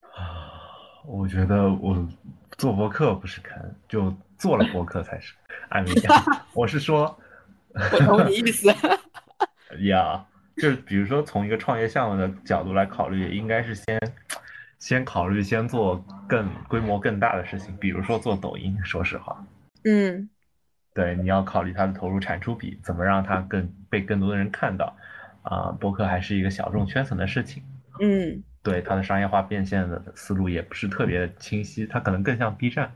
[0.00, 0.56] 啊，
[1.06, 1.94] 我觉得我
[2.56, 3.54] 做播客不是坑，
[3.86, 5.34] 就做了播客才是。
[5.68, 5.90] 艾米，
[6.54, 7.14] 我是说，
[7.74, 8.74] 我懂你意思。
[9.84, 10.24] 呀，
[10.56, 14.00] 就是比如说从一个创业项目的角度来考虑，应该是先
[14.84, 15.96] 先考虑先做
[16.28, 18.78] 更规模更大的事情，比如说做抖音。
[18.84, 19.42] 说实话，
[19.84, 20.28] 嗯，
[20.92, 24.94] 对，你要考虑它的投入产出比，怎么让它更被更多的人看到。
[25.40, 27.62] 啊，博客还是一个小众圈层的事情，
[27.98, 32.92] 嗯，对它的商业化变现的思路也不是特别清晰，它可能更像 B 站，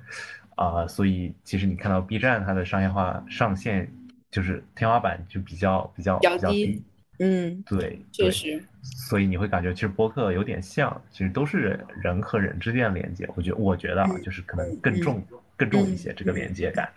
[0.57, 3.91] 啊，所以其实你看到 B 站它的商业化上限
[4.31, 6.85] 就是天花板就比较比较比较低，
[7.19, 15.23] 嗯，对，确实，所以你会感觉其实播客有点像，其实都是人和人之间的连接，我觉我觉得啊，就是可能更重
[15.57, 16.89] 更重一些这个连接感，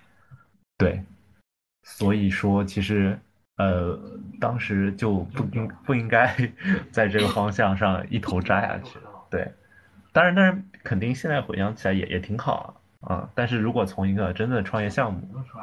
[0.78, 1.02] 对，
[1.84, 3.18] 所以说其实。
[3.58, 4.00] 呃，
[4.40, 6.36] 当时就不应不应该
[6.90, 8.98] 在这个方向上一头扎下去。
[9.30, 9.48] 对，
[10.12, 13.30] 当然，当然，肯定现在回想起来也也挺好啊啊！
[13.36, 15.22] 但是如果从一个真的创业项目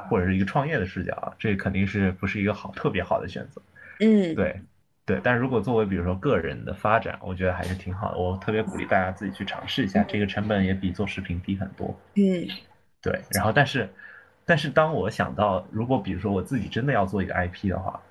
[0.08, 3.60] 或者是一个创业的视角，这肯定是不是一个好特别好的选择。
[4.00, 4.60] 嗯，对
[5.04, 5.20] 对。
[5.22, 8.18] 但如果作为比如说个人的发展，我觉得还是挺好的。
[8.18, 11.94] 我特别鼓励大家自己去尝试一下，这个成本也比做视频低很多。
[12.14, 12.46] 嗯，
[13.02, 13.20] 对。
[13.30, 13.88] 然后，但是。
[14.50, 18.02] 但是当我想到，如果比如说我自己真的要做一个 IP 的话，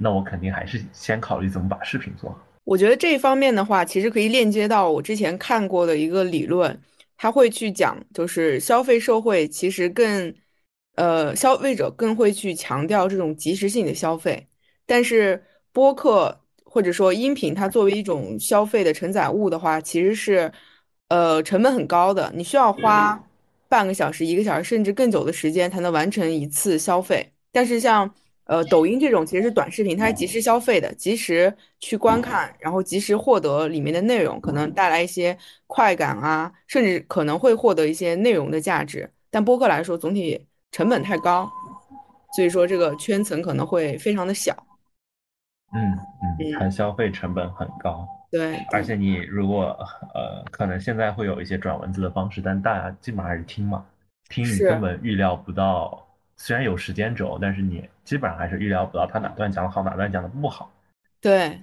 [0.00, 2.44] 那我肯定还是先考虑怎么把视频做好。
[2.64, 6.76] 我觉得这一方面的话，其实可以链接到我之前看过的一个理论，
[7.16, 10.34] 他会去讲，就是消费社会其实更，
[10.96, 14.44] 呃，消费者更会去强调这种即时性的消费，
[14.86, 20.50] 但是播客或者说音频，它作为一种消费的承载物的话，其实是，
[21.08, 23.22] 呃，成本很高的，你需要花。
[23.68, 27.32] 半个小时、一个小时，甚至更久的时间才能完成一次消费。
[27.50, 28.08] 但是像
[28.44, 39.10] 呃抖音这种其实是短视频，它是及时消费的，及时去观看，然后及时获得里面的内容，可能带来一些快感啊，甚至可能会获得一些内容的价值。
[39.32, 41.50] 但播客来说，总体成本太高，
[42.36, 44.56] 所以说这个圈层可能会非常的小。
[45.72, 48.08] 嗯嗯，它消费成本很高。
[48.30, 49.76] 对，而且你如果
[50.14, 53.84] 呃，可能现在会有一些转文字的方式，但大家基本上还是听嘛，
[54.28, 56.02] 听你根本预料不到。
[56.36, 60.70] 虽然有时间轴，但是你基本上还是预料不到他哪段讲的好，哪段讲的不好。
[61.20, 61.58] 对，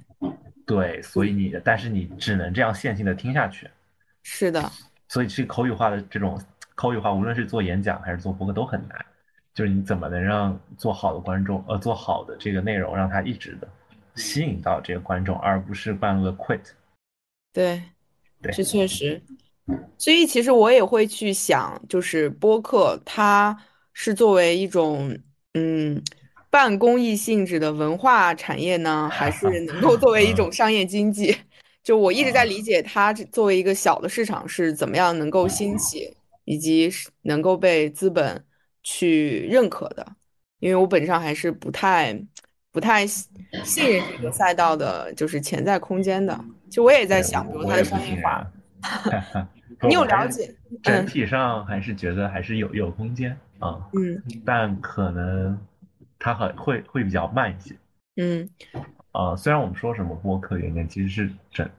[0.65, 3.69] 对，所以你，但是你只能这样线性的听下去。
[4.23, 4.71] 是的。
[5.09, 6.41] 所以去口语化的这种
[6.73, 9.05] 口语化，无论是做演讲还是做播客都很难。
[9.53, 13.67] 就是你怎么能让做好的观众，呃，做好的这个内容，让他一直的
[14.15, 16.61] 吸引到这个观众，而不是半路 quit。
[17.51, 17.81] 对，
[18.41, 19.21] 对这确实。
[19.97, 23.57] 所以其实我也会去想，就是播客它
[23.93, 25.17] 是作为一种
[25.53, 26.01] 嗯
[26.49, 31.35] 半公益性质的文化产业呢，还是能够作为一种 商业经济？
[31.81, 38.43] 就我一直在理解它作为一个小的市场是怎么样能够兴起，以及是能够被资本
[38.83, 40.15] 去认可的。
[40.59, 42.17] 因为我本质上还是不太
[42.73, 43.29] 不太信
[43.63, 46.37] 信任这个赛道的，就是潜在空间的。
[46.67, 48.45] 其实我也在想，比如它的商业化。
[49.81, 50.53] 你有了解？
[50.81, 55.57] 整嗯体上还是觉得还是有有空间啊，嗯但可能
[56.17, 57.75] 它很会会比较慢一些
[58.15, 58.49] 嗯
[59.11, 59.35] 啊。
[59.35, 61.69] 虽然我们说什么播客元年，其实是准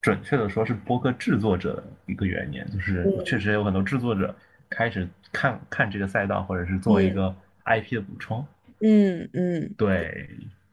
[0.00, 4.34] 准确的说是播客制作者的一个元年，就是嗯确实有很多制作者
[4.68, 7.34] 开始看看这个赛道，或者是做一嗯个
[7.66, 8.44] IP 的补充。
[8.82, 10.28] 嗯嗯对，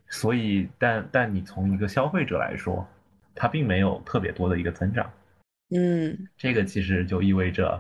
[0.08, 2.88] 所以但但你从一个消费者来说，
[3.36, 5.10] 它并没有特别多的一个增长。
[5.72, 7.80] 嗯这个其实就意味着，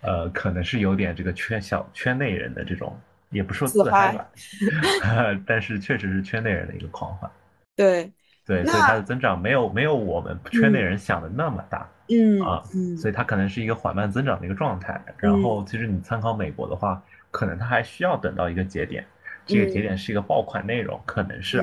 [0.00, 2.98] 呃，可能是有点这个圈小圈内人的这种，
[3.30, 7.30] 也不说自自嗨嗨吧， 但是确实是圈内人的一个狂欢。
[7.76, 8.10] 对，
[8.44, 11.88] 对，所以它的增长没有没有我们圈内人想的那么大。
[12.12, 15.00] 嗯啊嗯所以它可能是一个缓慢增长的一个状态。
[15.16, 19.06] 然后，其实你参考美国的话，可能它还需要等到一个节点，
[19.50, 21.62] 这个节点是一个爆款内容，可能是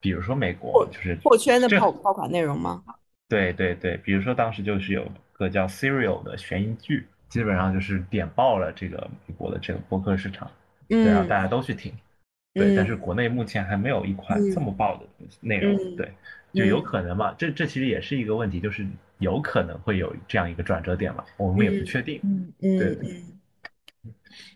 [0.00, 2.82] 比如说美国就是破圈的爆爆款内容吗？
[3.28, 10.50] 对对对，比如说当时就是有个叫 Serial 的悬疑剧，基本上就是点爆了这个美国的这个播客市场，
[10.88, 11.92] 对，让嗯大家都去听。
[12.52, 15.06] 对，但是嗯国内目前还没有一款嗯这么爆的
[15.40, 16.12] 内容，嗯对，
[16.52, 18.84] 就有嗯可能嘛，这这其实也是一个问题，就是
[19.18, 22.18] 有可能会有这样一个转折点嘛，我们也不确定。
[22.24, 23.39] 嗯对嗯嗯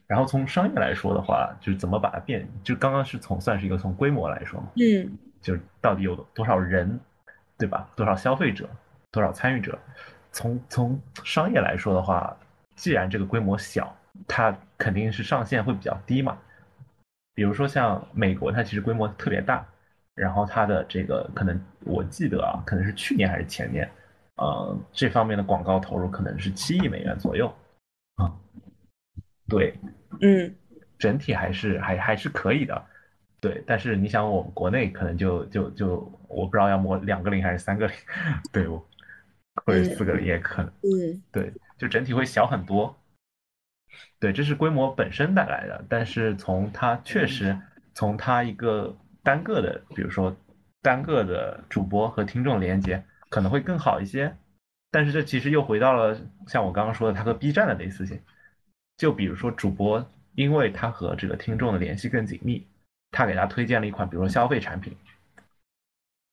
[0.06, 6.98] 然后从商业来说的话，就是怎么把它变，就刚刚是从算是一个从规模来说嘛，嗯就是到底有多少人，
[7.58, 7.88] 对吧？
[7.94, 8.68] 多少消费者，
[9.10, 9.78] 多少参与者？
[10.32, 12.36] 从从商业来说的话，
[12.74, 13.94] 既然这个规模小，
[14.26, 16.36] 它肯定是上限会比较低嘛。
[17.34, 19.64] 比如说像美国，它其实规模特别大，
[20.14, 23.88] 然后它的这个可能我记得啊，可能是去年还是前年，
[24.36, 27.52] 呃，这方面的广告投入可能是七亿美元左右
[28.16, 28.32] 啊。
[29.48, 29.74] 对，
[30.20, 30.54] 嗯
[30.98, 32.84] 整体还是还还是可以的，
[33.40, 33.62] 对。
[33.66, 35.96] 但是你想，我们国内可能就就就
[36.28, 37.96] 我不知道要摸两个零还是三个零，
[38.52, 38.78] 对我
[39.66, 42.96] 或者四个零也可能，嗯对，就整体会小很多。
[44.18, 47.56] 对，这是规模本身带来的，但是从它确实
[47.92, 50.34] 从它一个单个的，比如说
[50.80, 54.34] 单个的主播和听众连接可能会更好一些，
[54.90, 58.20] 但是这其实又回到了像我刚刚说的，它和 B 站的类似性。
[58.96, 60.04] 就比如说主播，
[60.34, 62.66] 因为他和这个听众的联系更紧密，
[63.10, 64.96] 他给他推荐了一款，比如说消费产品，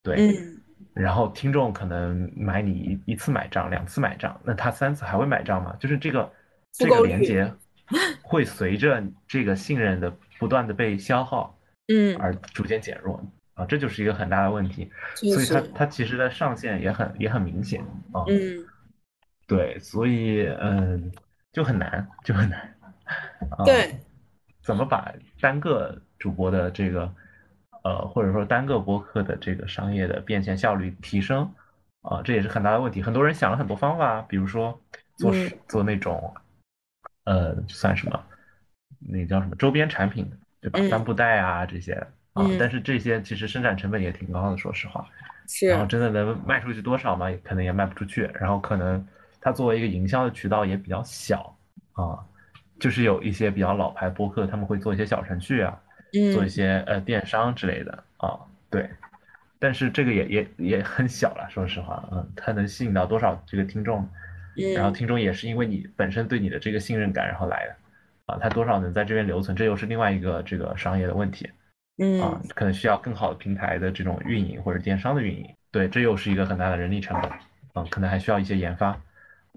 [0.03, 0.57] 对，嗯。
[0.93, 5.75] 然后听众可能买你一一次买账，两次买账，那他三次还会买账吗？
[5.79, 6.31] 就是这个
[6.71, 7.53] 这个连接。
[8.23, 13.21] 会随着这个信任的不断的被消耗嗯，而逐渐减弱。
[13.53, 14.89] 啊，这就是一个很大的问题。
[15.15, 17.81] 所以它实，它其实的上限也很也很明显
[18.13, 18.65] 啊，嗯。
[19.45, 21.11] 对，所以嗯
[21.51, 22.59] 就很难就很难
[23.57, 23.65] 啊。
[23.65, 23.95] 对，
[24.61, 27.13] 怎么把单个主播的这个，
[27.83, 31.51] 呃，或者说单个播客的这个商业的变现效率提升，
[32.01, 33.01] 啊、这也是很大的问题。
[33.01, 34.79] 很多人想了很多方法，比如说
[35.17, 36.33] 做嗯做那种，
[37.25, 38.23] 呃，算什么，
[38.99, 40.79] 那叫什么周边产品，对吧？
[40.81, 41.93] 嗯帆布袋啊这些
[42.33, 45.05] 啊，嗯但是这些其实生产成本也挺高的，说实话。
[45.47, 47.29] 是然后真的能卖出去多少嘛？
[47.29, 48.21] 也可能也卖不出去。
[48.35, 49.05] 然后可能
[49.41, 51.57] 它作为一个营销的渠道也比较小
[51.93, 52.23] 啊，
[52.79, 55.77] 就是有一些比较老牌播客，他们会做一些小程序啊，
[56.31, 58.89] 做一嗯些呃电商之类的啊，对。
[59.59, 64.07] 但是这个也也也很小了，说实话，嗯，它能吸引到多少这个听众？
[64.75, 71.45] 然后嗯听众也是因为你本身对你的这个信任感然后来的，啊，它多少能在这边留存，这又是另外一个这个商业的问题。
[71.45, 71.53] 啊
[71.99, 77.31] 嗯，可能需要更好的平台的这种运营或者电商的运营，对，这又是一个很大的人力成本，
[77.75, 78.99] 嗯，可能还需要一些研发，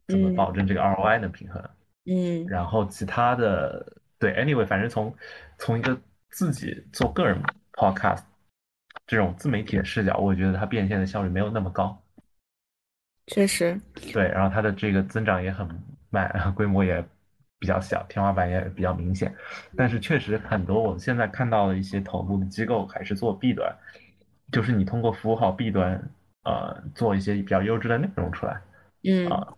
[0.08, 1.62] 怎么嗯保证这个 ROI 能平衡？
[2.06, 5.14] 嗯然后其他的，对，anyway，反正从
[5.58, 5.98] 从一个
[6.30, 7.40] 自己做个人
[7.72, 8.22] podcast
[9.06, 11.98] 这种自媒体的视角，我觉得它变现的效率没有那么高，
[13.28, 13.80] 确实，
[14.12, 15.66] 对，然后它的这个增长也很
[16.10, 17.02] 慢， 规模也
[17.58, 19.34] 比较小，天花板也比较明显。
[19.74, 23.74] 但是确实很多我们现在看到的一些头部的机构还是做 B 端，
[24.52, 26.10] 就是你通过服务好 B 端，
[26.42, 28.60] 呃，做一些比较优质的内容出来，
[29.04, 29.48] 嗯啊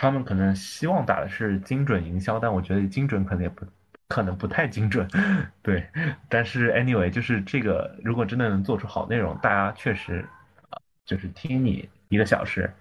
[0.00, 3.66] 他们可能希望打的是精准营销，但我觉得精准可能也不
[4.06, 5.08] 可能不太精准，
[5.60, 5.84] 对。
[6.28, 10.24] 但是 anyway，就是这个，如果真的能做出好内容，大家确实
[10.70, 12.72] 啊，就是听你一个小时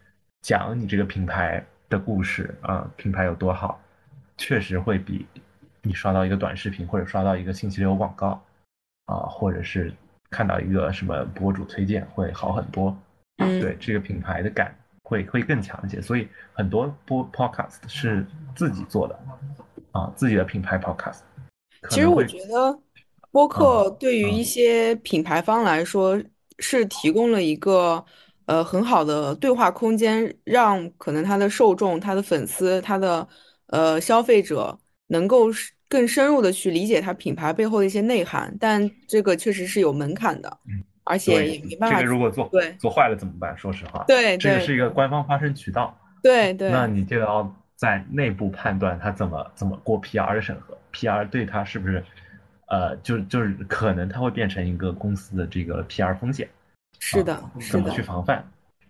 [0.43, 3.81] 讲你这个品牌的故事啊，品牌有多好，
[4.37, 5.25] 确实会比
[5.81, 8.39] 你刷到一个短视频或者刷到一个信息流广告
[9.07, 9.91] 啊，或者是
[10.29, 12.95] 看到一个什么博主推荐会好很多。
[13.37, 14.71] 嗯，对，这个品牌的感
[15.07, 16.01] 会会更强一些。
[16.01, 19.19] 所以很多播 podcast 是自己做的。
[19.93, 21.21] 啊，自己的品牌 podcast。
[21.89, 22.79] 其实我觉得，
[23.31, 26.21] 播客对于一些品牌方来说
[26.59, 28.03] 是提供了一个
[28.45, 33.27] 呃很好的对话空间，让可能他的受众、他的粉丝、他的
[33.67, 34.77] 呃消费者
[35.07, 35.47] 能够
[35.87, 38.55] 更深入的去理解他品牌背后的一些内涵。
[38.59, 40.59] 但这个确实是有门槛的，
[41.07, 41.99] 而且也没办法。
[41.99, 43.57] 这个如果做对做坏了怎么办？
[43.57, 45.97] 说实话，对，这个是一个官方发声渠道。
[46.21, 47.53] 对对，那你就要。
[47.77, 52.03] 在内部判断他怎么怎么过 PR 的审核，PR 对他是不是，
[52.69, 56.49] 呃，就就是可能他会变成一个公司的这个 PR 风险，
[56.97, 57.39] 是的，
[57.69, 58.43] 怎么去防范？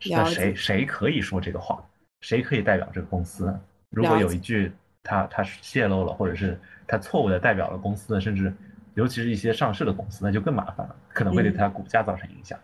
[0.09, 1.83] 那谁谁可以说这个话？
[2.21, 3.53] 谁可以代表这个公司？
[3.89, 4.71] 如果有一句
[5.03, 6.57] 他他泄露了，或者是
[6.87, 8.53] 他错误的代表了公司的，甚至
[8.97, 12.59] 尤其是一些上市的公司，那就更麻烦了，可能会对它股价造成影响。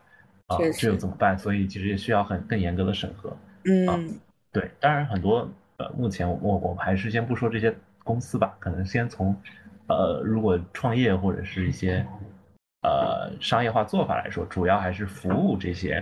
[0.48, 1.38] 啊，这又怎么办？
[1.38, 3.36] 所以其实也需要很更严格的审核。
[3.66, 4.20] 嗯，
[4.52, 5.50] 对，当然很多。
[5.78, 9.36] 呃，目前我我们还是先不说这些公司吧，可能先从，
[9.88, 12.06] 呃，如果创业或者是一些，
[12.84, 15.96] 呃，商业化做法来说，主要还是服务这些，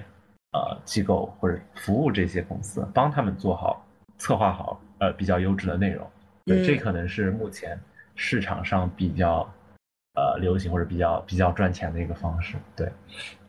[0.52, 3.82] 呃，机构或者服务这些公司，帮他们做好
[4.18, 6.06] 策划好，呃，比较优质的内容。
[6.44, 7.80] 对，这可能是目前
[8.16, 9.50] 市场上比较，
[10.22, 12.56] 呃，流行或者比较比较赚钱的一个方式。
[12.76, 12.88] 对，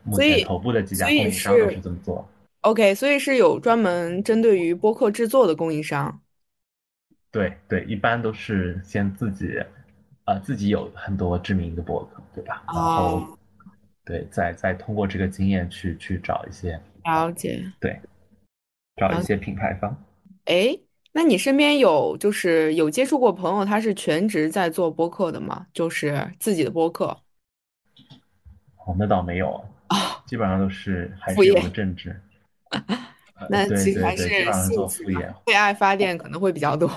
[0.03, 2.27] 目前头部的几家供应商都是这么做。
[2.61, 6.19] OK，所以是有专门针对于播客制作的供应商。
[7.29, 9.61] 对对，一般都是先自己，
[10.25, 12.63] 呃，自己有很多知名的播客，对吧？
[12.67, 13.37] 然后，
[14.03, 17.99] 对，再再通过这个经验去去找一些了解，对，
[18.95, 19.95] 找一些品牌方。
[20.45, 20.75] 哎，
[21.15, 25.65] 那你身边有就是有接触过朋友，他是全职在做播客的吗？
[25.71, 27.05] 就是自己的播客？
[28.85, 32.19] 哦，那倒没有啊，基本上都是还是有个正职。
[33.49, 34.27] 那其实还是
[34.73, 36.89] 做副业，为爱发电可能会比较多，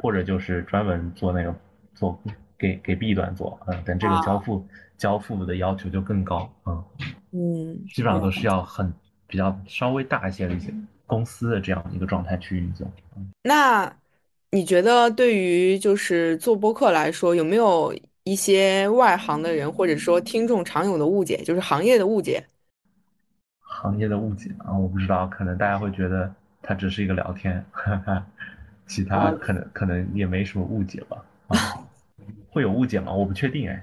[0.00, 1.54] 或者就是专门做那个
[1.94, 2.18] 做
[2.56, 4.66] 给给 B 端做，嗯，但这个交付
[4.96, 6.84] 交付的要求就更高，嗯
[7.32, 8.92] 嗯，基本上都是要很
[9.26, 10.72] 比较稍微大一些的一些
[11.06, 12.86] 公司的这样一个状态去运作。
[13.42, 13.94] 那
[14.50, 17.94] 你觉得对于就是做播客来说，有没有
[18.24, 22.44] 一些外行的人或者说听众常有的误解，就是行业的误解？
[23.60, 26.32] 行业的误解啊，我不知道，可能大家会觉得
[26.62, 27.64] 它只是一个聊天，
[28.86, 31.24] 其他可能可能也没什么误解吧？
[31.48, 31.56] 啊，
[32.50, 33.12] 会有误解吗？
[33.12, 33.82] 我不确定哎。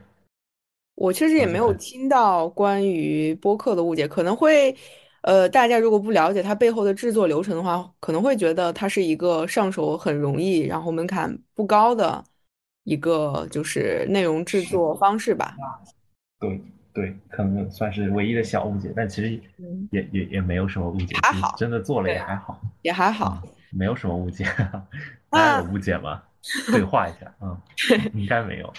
[0.95, 4.75] 我确实也没有听到关于播客的误解，可能会，
[5.23, 12.23] 呃，大家如果不了解它背后的制作流程的话，可能会觉得它是一个上手很容易，然后门槛不高的
[12.83, 15.57] 一个就是内容制作方式吧。
[16.39, 16.61] 对。
[16.95, 19.31] 对，可能算是唯一的小误解，但其实
[19.89, 24.45] 也也也没有什么误解，还好，真的做了也还好，也还好，没有什么误解。
[25.31, 26.21] 大家有误解吗？
[26.71, 27.59] 对话一下，嗯，
[28.13, 28.71] 应该没有。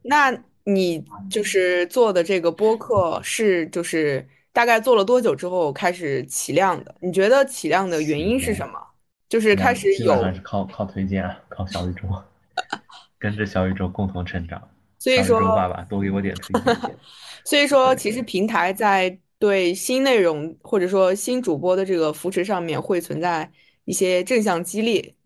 [0.00, 0.34] 那
[0.64, 6.94] 你就是做的这个播客是就是大概做了多久之后开始起量的？
[7.00, 8.80] 你觉得起量的原因是什么？
[9.28, 12.02] 就是开始有，是靠靠推荐，靠小宇宙，
[13.18, 14.62] 跟着小宇宙共同成长。
[15.00, 16.76] 所以说，爸爸多给我点推荐。
[17.44, 23.50] 所以说，其实平台在对新内容或者说新主播的这个扶持上面，会存在
[23.86, 25.16] 一些正向激励。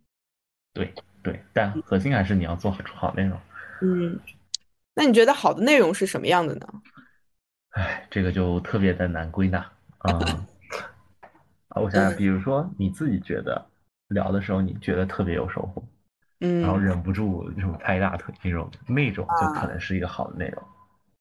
[0.73, 3.39] 对对，但核心还是你要做出好内容。
[3.83, 4.19] 嗯，
[4.95, 6.67] 那你觉得好的内容是什么样的呢？
[7.79, 9.65] 哎，这个就特别的难归纳。
[10.01, 10.13] 嗯，
[11.69, 13.65] 啊，我想想，比如说你自己觉得
[14.09, 15.81] 聊的时候，你觉得特别有收获。
[16.41, 20.63] 嗯，然后忍不住那种拍大腿那种那种就可能是一个好的内容。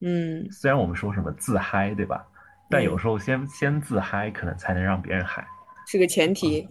[0.02, 2.26] 嗯，虽然我们说什么自嗨，对吧？
[2.72, 5.48] 但有时候先先自嗨，可能才能让别人嗨，
[5.86, 6.68] 是个前提。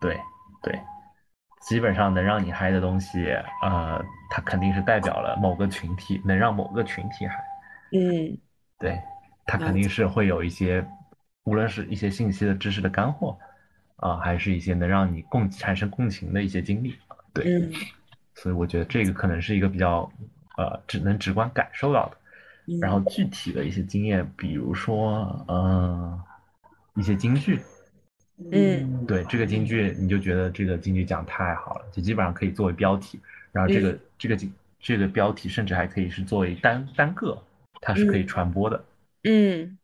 [0.00, 0.20] 对
[0.62, 0.78] 对，
[1.62, 7.42] 基本上能让你嗨的东西，呃，它肯定是代表了某个群体，能让某个群体嗨。
[7.92, 8.36] 嗯，
[8.78, 9.00] 对，
[9.46, 10.86] 它肯定是会有一些，
[11.44, 13.36] 无论是一些信息的知识的干货，
[13.96, 16.94] 啊，还是一些能让你共产生共情的一些经历。
[17.32, 17.70] 对，
[18.34, 20.10] 所以我觉得这个可能是一个比较，
[20.56, 22.16] 呃，只能直观感受到的。
[22.80, 26.18] 然后具体的一些经验，比如说，嗯，
[26.94, 27.60] 一些京剧，
[28.50, 33.20] 嗯，对这个京剧，你就觉得这个京剧讲太好了，就基本上可以作为标题，
[33.52, 34.38] 然后这个这个
[34.80, 37.36] 这个标题甚至还可以是作为单单个，
[37.82, 38.76] 它是可以传播的。
[38.76, 38.84] 嗯
[39.24, 39.78] 嗯，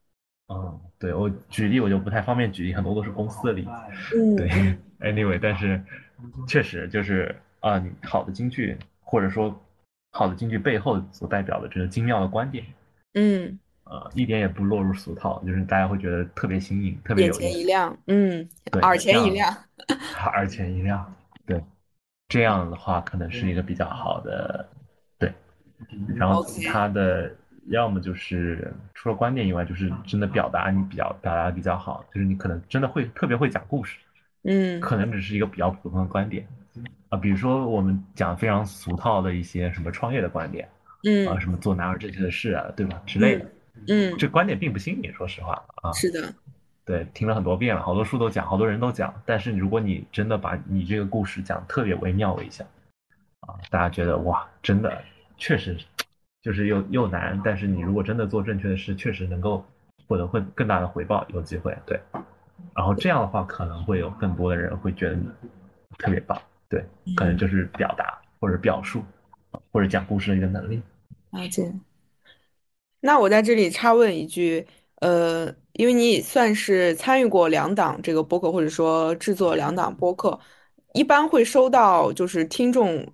[0.48, 3.70] 嗯对我举例我就不太方便举例，很多都是公司的例子。
[4.16, 4.48] 嗯，对，
[5.00, 5.82] anyway，但是
[6.46, 9.58] 确实就是啊，你好的京剧或者说
[10.12, 12.64] 好的京剧背后所代表的这个精妙的观点，
[13.14, 19.56] 嗯，呃，一点也不落入俗套，就是大家会觉得特别新颖，特别眼有眼，前一亮，嗯，对 耳前一亮，
[20.26, 21.14] 耳前一亮，
[21.46, 21.62] 对，
[22.28, 24.68] 这样的话可能是一个比较好的，
[25.18, 25.32] 对，
[26.14, 27.34] 然后其他的
[27.68, 33.98] 要么就是除了观点以外，就是真的表达你比较表达的比较好，就是你可能真的会特别会讲故事，
[34.44, 34.80] 嗯。
[34.80, 36.46] 可能只是一个比较普通的观点。
[37.10, 40.64] 啊，比如说我们讲非常俗套的一些什么创业的观点
[41.28, 43.02] 啊，嗯什么做男儿正确的事啊，对吧？
[43.04, 43.46] 之类的，
[43.88, 46.32] 嗯，这观点并不新颖，说实话啊，是的，
[46.84, 49.12] 对，听了很多遍了，好多书都讲，好多人都讲。
[49.26, 52.64] 但是如果你真的把你这个故事讲特别惟妙惟肖，
[53.40, 55.02] 啊，大家觉得哇，真的
[55.36, 55.76] 确实
[56.42, 59.64] 就是又又难，但是你如果真的做正确的事，确实能够
[60.08, 62.00] 获得会更大的回报，有机会对。
[62.74, 65.26] 然后这样的话，可能会有更多的人会觉得你
[65.98, 66.84] 特别棒，对，
[67.16, 69.02] 可能就是表达或者表述
[69.72, 70.82] 或者讲故事的一个能力。
[71.30, 71.72] 了解。
[73.00, 74.66] 那我在这里插问一句，
[74.96, 80.38] 呃，因为你也算是参与过两档这个播客，或者说制作两档播客，
[80.92, 83.06] 一般会收到就是听众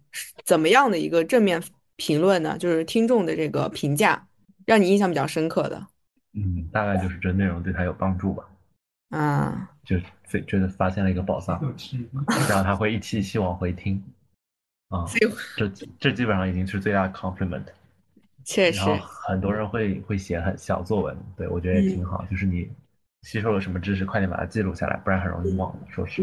[0.44, 1.62] 怎么样的一个正面
[1.96, 2.56] 评论呢？
[2.58, 4.26] 就是听众的这个评价，
[4.64, 5.86] 让你印象比较深刻的。
[6.34, 8.44] 嗯，大概就是这内容对他有帮助吧，
[9.10, 11.58] 啊，就是非觉得发现了一个宝藏。
[12.48, 14.02] 然后他会一期一期往回听，
[14.88, 15.06] 啊、
[15.56, 15.68] 这
[15.98, 17.64] 这基本上已经是最大的 compliment。
[18.44, 22.70] 确实然，后很多人会会写很小作文，对我觉得也挺好，就是你
[23.26, 25.80] 吸收了什么知识，快点把它记录下来，不然很容易忘了。
[25.88, 26.22] 说是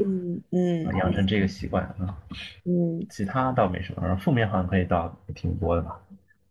[0.51, 2.17] 嗯养成这个习惯啊，
[2.63, 5.99] 嗯其他倒没什么，然后负面反馈倒挺多的吧。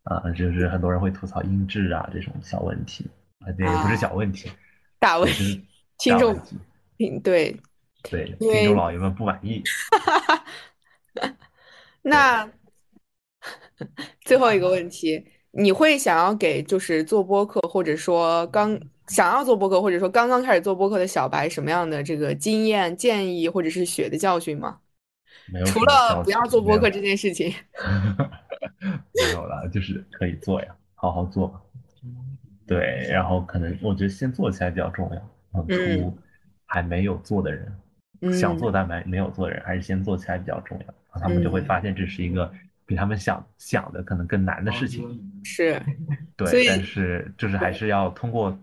[0.02, 4.50] 啊，就是很多人会吐槽音质啊这种小问题，啊，这也不是小问题，
[4.98, 5.64] 大问题，
[5.96, 6.38] 听众
[7.22, 7.56] 对，
[8.02, 9.62] 对听众老爷们不满意。
[12.02, 12.46] 那
[14.20, 18.78] 最后一个问题，你会想要给就是做播客，或者说刚
[19.08, 24.78] 想要做播客，或者说刚刚开始做播客的小白什么样的这个经验、建议，或者是血的教训吗？
[25.46, 27.52] 除没有除了不要做播客这件事情，
[28.78, 31.60] 没有了，就是可以做呀，好好做。
[32.66, 35.16] 对，然后可能我觉得先做起来比较重要。
[35.54, 36.18] 嗯，嗯图
[36.64, 37.76] 还没有做的人，
[38.20, 40.86] 嗯想做但没没有做的人，还是先做起来比较重要。
[40.86, 42.50] 然后他们就会嗯发现这是一个
[42.86, 45.04] 比他们想想的可能更难的事情。
[45.42, 45.82] 是，
[46.36, 48.56] 对，但是就是还是要通过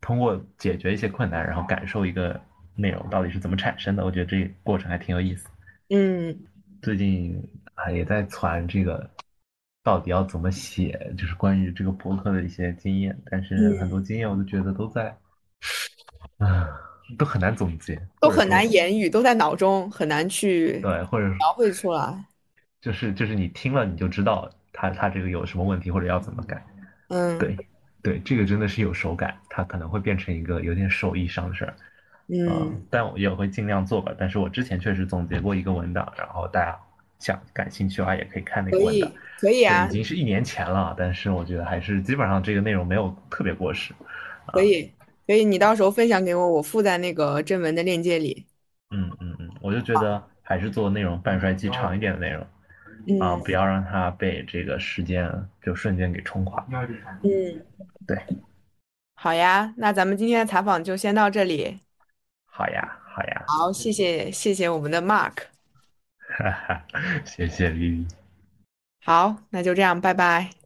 [0.00, 2.40] 通过解决一些困难，然后感受一个
[2.74, 4.04] 内容到底是怎么产生的。
[4.04, 5.48] 我觉得这过程还挺有意思。
[5.90, 6.38] 嗯
[6.82, 7.42] 最近
[7.74, 9.10] 啊也在传这个
[9.82, 15.16] 到底要怎么写，就是关于这个博客的一些经验，但是嗯很多经验我都觉得都在，
[16.38, 16.68] 啊，
[17.18, 22.24] 都很难总结，都很难言语，都在脑中，很难去对，或者描绘出来。
[22.80, 26.64] 就是就是你听了你就知道他他这个有什么问题或者要怎么改，
[27.08, 27.56] 嗯，对
[28.02, 31.74] 对，这个真的是有手感，它可能会变成一个有点手艺上的事儿。
[32.32, 34.14] 嗯但我也会尽量做吧。
[34.16, 36.78] 但是我之前确实总结过一个文档，然后大家
[37.18, 39.12] 想感兴趣的话，也可以看那个可以文档。
[39.40, 43.92] 可以啊已，经是一年前了，但是我觉得还是基本上这个内容没有特别过时。
[44.52, 44.92] 可以
[45.26, 48.46] 可以，你到时候分享给我，我附在那个正文的链接里。
[48.90, 52.48] 嗯嗯嗯，我就觉得还是做内容半衰期长一点的内容啊，
[53.06, 55.30] 嗯不要让它被这个时间
[55.62, 56.66] 就瞬间给冲垮。
[57.22, 57.64] 嗯，
[58.06, 58.18] 对，
[59.14, 61.80] 好呀，那咱们今天的采访就先到这里。
[62.46, 65.32] 好呀好呀，好，谢谢谢谢我们的 Mark。
[66.36, 66.84] 哈哈，
[67.24, 68.08] 谢谢 Vivi。
[69.02, 70.59] 好，那就这样，拜拜。